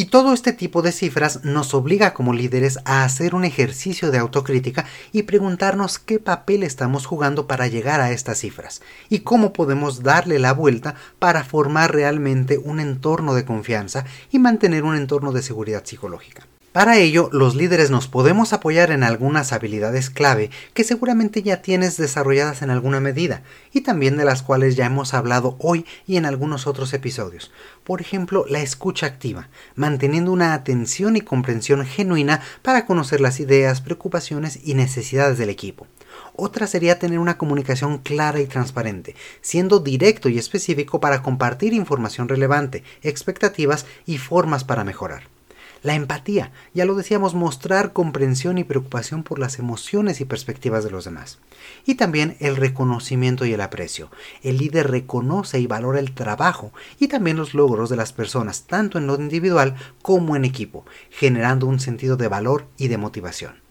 Y 0.00 0.06
todo 0.06 0.32
este 0.32 0.54
tipo 0.54 0.80
de 0.80 0.92
cifras 0.92 1.44
nos 1.44 1.74
obliga 1.74 2.14
como 2.14 2.32
líderes 2.32 2.78
a 2.86 3.04
hacer 3.04 3.34
un 3.34 3.44
ejercicio 3.44 4.10
de 4.10 4.16
autocrítica 4.16 4.86
y 5.12 5.24
preguntarnos 5.24 5.98
qué 5.98 6.18
papel 6.18 6.62
estamos 6.62 7.04
jugando 7.04 7.46
para 7.46 7.66
llegar 7.66 8.00
a 8.00 8.10
estas 8.10 8.38
cifras 8.38 8.80
y 9.10 9.18
cómo 9.18 9.52
podemos 9.52 10.02
darle 10.02 10.38
la 10.38 10.54
vuelta 10.54 10.94
para 11.18 11.44
formar 11.44 11.92
realmente 11.94 12.56
un 12.56 12.80
entorno 12.80 13.34
de 13.34 13.44
confianza 13.44 14.06
y 14.30 14.38
mantener 14.38 14.84
un 14.84 14.96
entorno 14.96 15.32
de 15.32 15.42
seguridad 15.42 15.84
psicológica. 15.84 16.46
Para 16.72 16.98
ello, 16.98 17.28
los 17.32 17.56
líderes 17.56 17.90
nos 17.90 18.06
podemos 18.06 18.52
apoyar 18.52 18.92
en 18.92 19.02
algunas 19.02 19.52
habilidades 19.52 20.08
clave 20.08 20.50
que 20.72 20.84
seguramente 20.84 21.42
ya 21.42 21.62
tienes 21.62 21.96
desarrolladas 21.96 22.62
en 22.62 22.70
alguna 22.70 23.00
medida 23.00 23.42
y 23.72 23.80
también 23.80 24.16
de 24.16 24.24
las 24.24 24.44
cuales 24.44 24.76
ya 24.76 24.86
hemos 24.86 25.12
hablado 25.12 25.56
hoy 25.58 25.84
y 26.06 26.16
en 26.16 26.26
algunos 26.26 26.68
otros 26.68 26.92
episodios. 26.92 27.50
Por 27.82 28.00
ejemplo, 28.00 28.44
la 28.48 28.60
escucha 28.60 29.06
activa, 29.06 29.48
manteniendo 29.74 30.30
una 30.30 30.54
atención 30.54 31.16
y 31.16 31.22
comprensión 31.22 31.84
genuina 31.84 32.40
para 32.62 32.86
conocer 32.86 33.20
las 33.20 33.40
ideas, 33.40 33.80
preocupaciones 33.80 34.60
y 34.62 34.74
necesidades 34.74 35.38
del 35.38 35.50
equipo. 35.50 35.88
Otra 36.36 36.68
sería 36.68 37.00
tener 37.00 37.18
una 37.18 37.36
comunicación 37.36 37.98
clara 37.98 38.38
y 38.38 38.46
transparente, 38.46 39.16
siendo 39.40 39.80
directo 39.80 40.28
y 40.28 40.38
específico 40.38 41.00
para 41.00 41.20
compartir 41.20 41.72
información 41.72 42.28
relevante, 42.28 42.84
expectativas 43.02 43.86
y 44.06 44.18
formas 44.18 44.62
para 44.62 44.84
mejorar. 44.84 45.39
La 45.82 45.94
empatía, 45.94 46.52
ya 46.74 46.84
lo 46.84 46.94
decíamos, 46.94 47.34
mostrar 47.34 47.94
comprensión 47.94 48.58
y 48.58 48.64
preocupación 48.64 49.22
por 49.22 49.38
las 49.38 49.58
emociones 49.58 50.20
y 50.20 50.26
perspectivas 50.26 50.84
de 50.84 50.90
los 50.90 51.06
demás. 51.06 51.38
Y 51.86 51.94
también 51.94 52.36
el 52.40 52.56
reconocimiento 52.56 53.46
y 53.46 53.54
el 53.54 53.62
aprecio. 53.62 54.10
El 54.42 54.58
líder 54.58 54.90
reconoce 54.90 55.58
y 55.58 55.66
valora 55.66 55.98
el 55.98 56.12
trabajo 56.12 56.72
y 56.98 57.08
también 57.08 57.38
los 57.38 57.54
logros 57.54 57.88
de 57.88 57.96
las 57.96 58.12
personas, 58.12 58.64
tanto 58.66 58.98
en 58.98 59.06
lo 59.06 59.14
individual 59.14 59.74
como 60.02 60.36
en 60.36 60.44
equipo, 60.44 60.84
generando 61.08 61.66
un 61.66 61.80
sentido 61.80 62.16
de 62.16 62.28
valor 62.28 62.66
y 62.76 62.88
de 62.88 62.98
motivación. 62.98 63.69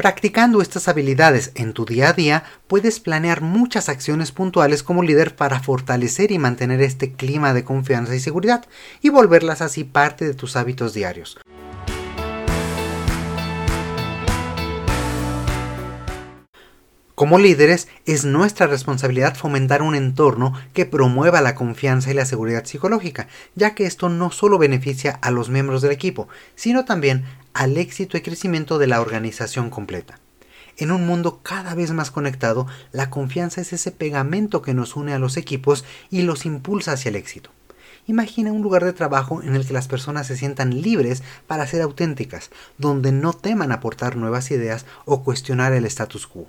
Practicando 0.00 0.62
estas 0.62 0.88
habilidades 0.88 1.52
en 1.56 1.74
tu 1.74 1.84
día 1.84 2.08
a 2.08 2.12
día, 2.14 2.44
puedes 2.68 3.00
planear 3.00 3.42
muchas 3.42 3.90
acciones 3.90 4.32
puntuales 4.32 4.82
como 4.82 5.02
líder 5.02 5.36
para 5.36 5.60
fortalecer 5.60 6.32
y 6.32 6.38
mantener 6.38 6.80
este 6.80 7.12
clima 7.12 7.52
de 7.52 7.64
confianza 7.64 8.14
y 8.14 8.20
seguridad 8.20 8.64
y 9.02 9.10
volverlas 9.10 9.60
así 9.60 9.84
parte 9.84 10.24
de 10.24 10.32
tus 10.32 10.56
hábitos 10.56 10.94
diarios. 10.94 11.36
Como 17.20 17.38
líderes, 17.38 17.86
es 18.06 18.24
nuestra 18.24 18.66
responsabilidad 18.66 19.36
fomentar 19.36 19.82
un 19.82 19.94
entorno 19.94 20.54
que 20.72 20.86
promueva 20.86 21.42
la 21.42 21.54
confianza 21.54 22.10
y 22.10 22.14
la 22.14 22.24
seguridad 22.24 22.64
psicológica, 22.64 23.28
ya 23.54 23.74
que 23.74 23.84
esto 23.84 24.08
no 24.08 24.30
solo 24.30 24.56
beneficia 24.56 25.18
a 25.20 25.30
los 25.30 25.50
miembros 25.50 25.82
del 25.82 25.92
equipo, 25.92 26.28
sino 26.54 26.86
también 26.86 27.26
al 27.52 27.76
éxito 27.76 28.16
y 28.16 28.22
crecimiento 28.22 28.78
de 28.78 28.86
la 28.86 29.02
organización 29.02 29.68
completa. 29.68 30.18
En 30.78 30.90
un 30.90 31.06
mundo 31.06 31.40
cada 31.42 31.74
vez 31.74 31.92
más 31.92 32.10
conectado, 32.10 32.66
la 32.90 33.10
confianza 33.10 33.60
es 33.60 33.74
ese 33.74 33.90
pegamento 33.90 34.62
que 34.62 34.72
nos 34.72 34.96
une 34.96 35.12
a 35.12 35.18
los 35.18 35.36
equipos 35.36 35.84
y 36.08 36.22
los 36.22 36.46
impulsa 36.46 36.92
hacia 36.92 37.10
el 37.10 37.16
éxito. 37.16 37.50
Imagina 38.06 38.50
un 38.50 38.62
lugar 38.62 38.82
de 38.82 38.94
trabajo 38.94 39.42
en 39.42 39.54
el 39.56 39.66
que 39.66 39.74
las 39.74 39.88
personas 39.88 40.26
se 40.26 40.38
sientan 40.38 40.80
libres 40.80 41.22
para 41.46 41.66
ser 41.66 41.82
auténticas, 41.82 42.50
donde 42.78 43.12
no 43.12 43.34
teman 43.34 43.72
aportar 43.72 44.16
nuevas 44.16 44.50
ideas 44.50 44.86
o 45.04 45.22
cuestionar 45.22 45.74
el 45.74 45.84
status 45.84 46.26
quo. 46.26 46.48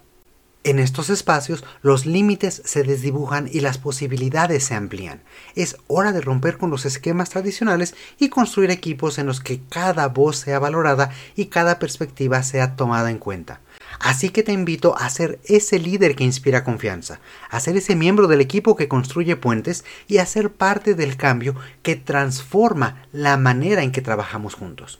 En 0.63 0.77
estos 0.77 1.09
espacios 1.09 1.63
los 1.81 2.05
límites 2.05 2.61
se 2.65 2.83
desdibujan 2.83 3.49
y 3.51 3.61
las 3.61 3.79
posibilidades 3.79 4.63
se 4.63 4.75
amplían. 4.75 5.23
Es 5.55 5.77
hora 5.87 6.11
de 6.11 6.21
romper 6.21 6.59
con 6.59 6.69
los 6.69 6.85
esquemas 6.85 7.31
tradicionales 7.31 7.95
y 8.19 8.29
construir 8.29 8.69
equipos 8.69 9.17
en 9.17 9.25
los 9.25 9.39
que 9.39 9.59
cada 9.69 10.07
voz 10.07 10.37
sea 10.37 10.59
valorada 10.59 11.09
y 11.35 11.45
cada 11.45 11.79
perspectiva 11.79 12.43
sea 12.43 12.75
tomada 12.75 13.09
en 13.09 13.17
cuenta. 13.17 13.59
Así 13.99 14.29
que 14.29 14.43
te 14.43 14.53
invito 14.53 14.95
a 14.97 15.09
ser 15.09 15.39
ese 15.45 15.79
líder 15.79 16.15
que 16.15 16.23
inspira 16.23 16.63
confianza, 16.63 17.19
a 17.49 17.59
ser 17.59 17.75
ese 17.75 17.95
miembro 17.95 18.27
del 18.27 18.41
equipo 18.41 18.75
que 18.75 18.87
construye 18.87 19.35
puentes 19.35 19.83
y 20.07 20.19
a 20.19 20.27
ser 20.27 20.51
parte 20.51 20.93
del 20.93 21.17
cambio 21.17 21.55
que 21.81 21.95
transforma 21.95 23.07
la 23.11 23.35
manera 23.35 23.81
en 23.81 23.91
que 23.91 24.01
trabajamos 24.01 24.53
juntos. 24.53 24.99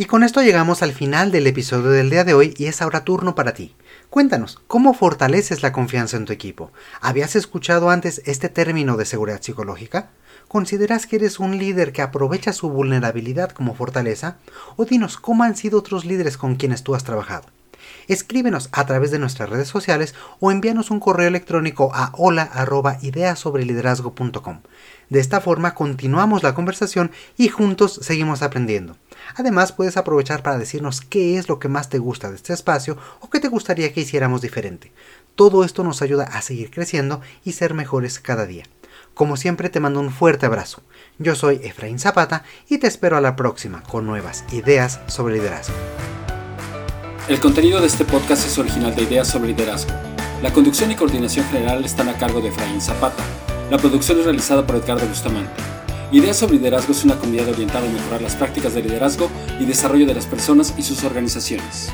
Y 0.00 0.06
con 0.06 0.22
esto 0.22 0.40
llegamos 0.40 0.82
al 0.82 0.94
final 0.94 1.30
del 1.30 1.46
episodio 1.46 1.90
del 1.90 2.08
día 2.08 2.24
de 2.24 2.32
hoy 2.32 2.54
y 2.56 2.68
es 2.68 2.80
ahora 2.80 3.04
turno 3.04 3.34
para 3.34 3.52
ti. 3.52 3.76
Cuéntanos, 4.08 4.58
¿cómo 4.66 4.94
fortaleces 4.94 5.62
la 5.62 5.74
confianza 5.74 6.16
en 6.16 6.24
tu 6.24 6.32
equipo? 6.32 6.72
¿Habías 7.02 7.36
escuchado 7.36 7.90
antes 7.90 8.22
este 8.24 8.48
término 8.48 8.96
de 8.96 9.04
seguridad 9.04 9.42
psicológica? 9.42 10.08
¿Consideras 10.48 11.06
que 11.06 11.16
eres 11.16 11.38
un 11.38 11.58
líder 11.58 11.92
que 11.92 12.00
aprovecha 12.00 12.54
su 12.54 12.70
vulnerabilidad 12.70 13.50
como 13.50 13.74
fortaleza? 13.74 14.38
O 14.76 14.86
dinos 14.86 15.18
cómo 15.18 15.44
han 15.44 15.54
sido 15.54 15.80
otros 15.80 16.06
líderes 16.06 16.38
con 16.38 16.56
quienes 16.56 16.82
tú 16.82 16.94
has 16.94 17.04
trabajado. 17.04 17.44
Escríbenos 18.08 18.70
a 18.72 18.86
través 18.86 19.10
de 19.10 19.18
nuestras 19.18 19.50
redes 19.50 19.68
sociales 19.68 20.14
o 20.38 20.50
envíanos 20.50 20.90
un 20.90 21.00
correo 21.00 21.28
electrónico 21.28 21.90
a 21.94 22.12
hola@ideasobreliderazgo.com. 22.16 24.60
De 25.10 25.18
esta 25.18 25.40
forma 25.40 25.74
continuamos 25.74 26.44
la 26.44 26.54
conversación 26.54 27.10
y 27.36 27.48
juntos 27.48 27.98
seguimos 28.00 28.42
aprendiendo. 28.42 28.96
Además, 29.36 29.72
puedes 29.72 29.96
aprovechar 29.96 30.42
para 30.42 30.56
decirnos 30.56 31.00
qué 31.00 31.36
es 31.36 31.48
lo 31.48 31.58
que 31.58 31.68
más 31.68 31.88
te 31.88 31.98
gusta 31.98 32.30
de 32.30 32.36
este 32.36 32.52
espacio 32.52 32.96
o 33.20 33.28
qué 33.28 33.40
te 33.40 33.48
gustaría 33.48 33.92
que 33.92 34.00
hiciéramos 34.00 34.40
diferente. 34.40 34.92
Todo 35.34 35.64
esto 35.64 35.82
nos 35.82 36.00
ayuda 36.00 36.24
a 36.24 36.42
seguir 36.42 36.70
creciendo 36.70 37.20
y 37.44 37.52
ser 37.52 37.74
mejores 37.74 38.20
cada 38.20 38.46
día. 38.46 38.64
Como 39.14 39.36
siempre 39.36 39.68
te 39.68 39.80
mando 39.80 39.98
un 39.98 40.12
fuerte 40.12 40.46
abrazo. 40.46 40.82
Yo 41.18 41.34
soy 41.34 41.60
Efraín 41.64 41.98
Zapata 41.98 42.44
y 42.68 42.78
te 42.78 42.86
espero 42.86 43.16
a 43.16 43.20
la 43.20 43.34
próxima 43.34 43.82
con 43.82 44.06
nuevas 44.06 44.44
ideas 44.52 45.00
sobre 45.08 45.34
liderazgo. 45.34 45.74
El 47.28 47.40
contenido 47.40 47.80
de 47.80 47.88
este 47.88 48.04
podcast 48.04 48.46
es 48.46 48.58
original 48.58 48.94
de 48.94 49.02
Ideas 49.02 49.28
sobre 49.28 49.48
Liderazgo. 49.48 49.92
La 50.40 50.52
conducción 50.52 50.90
y 50.92 50.94
coordinación 50.94 51.46
general 51.46 51.84
están 51.84 52.08
a 52.08 52.16
cargo 52.16 52.40
de 52.40 52.48
Efraín 52.48 52.80
Zapata. 52.80 53.22
La 53.70 53.78
producción 53.78 54.18
es 54.18 54.24
realizada 54.24 54.66
por 54.66 54.74
Edgardo 54.74 55.06
Bustamante. 55.06 55.62
Ideas 56.10 56.38
sobre 56.38 56.56
Liderazgo 56.56 56.90
es 56.90 57.04
una 57.04 57.14
comunidad 57.14 57.50
orientada 57.50 57.88
a 57.88 57.92
mejorar 57.92 58.20
las 58.20 58.34
prácticas 58.34 58.74
de 58.74 58.82
liderazgo 58.82 59.30
y 59.60 59.64
desarrollo 59.64 60.06
de 60.06 60.14
las 60.14 60.26
personas 60.26 60.74
y 60.76 60.82
sus 60.82 61.04
organizaciones. 61.04 61.92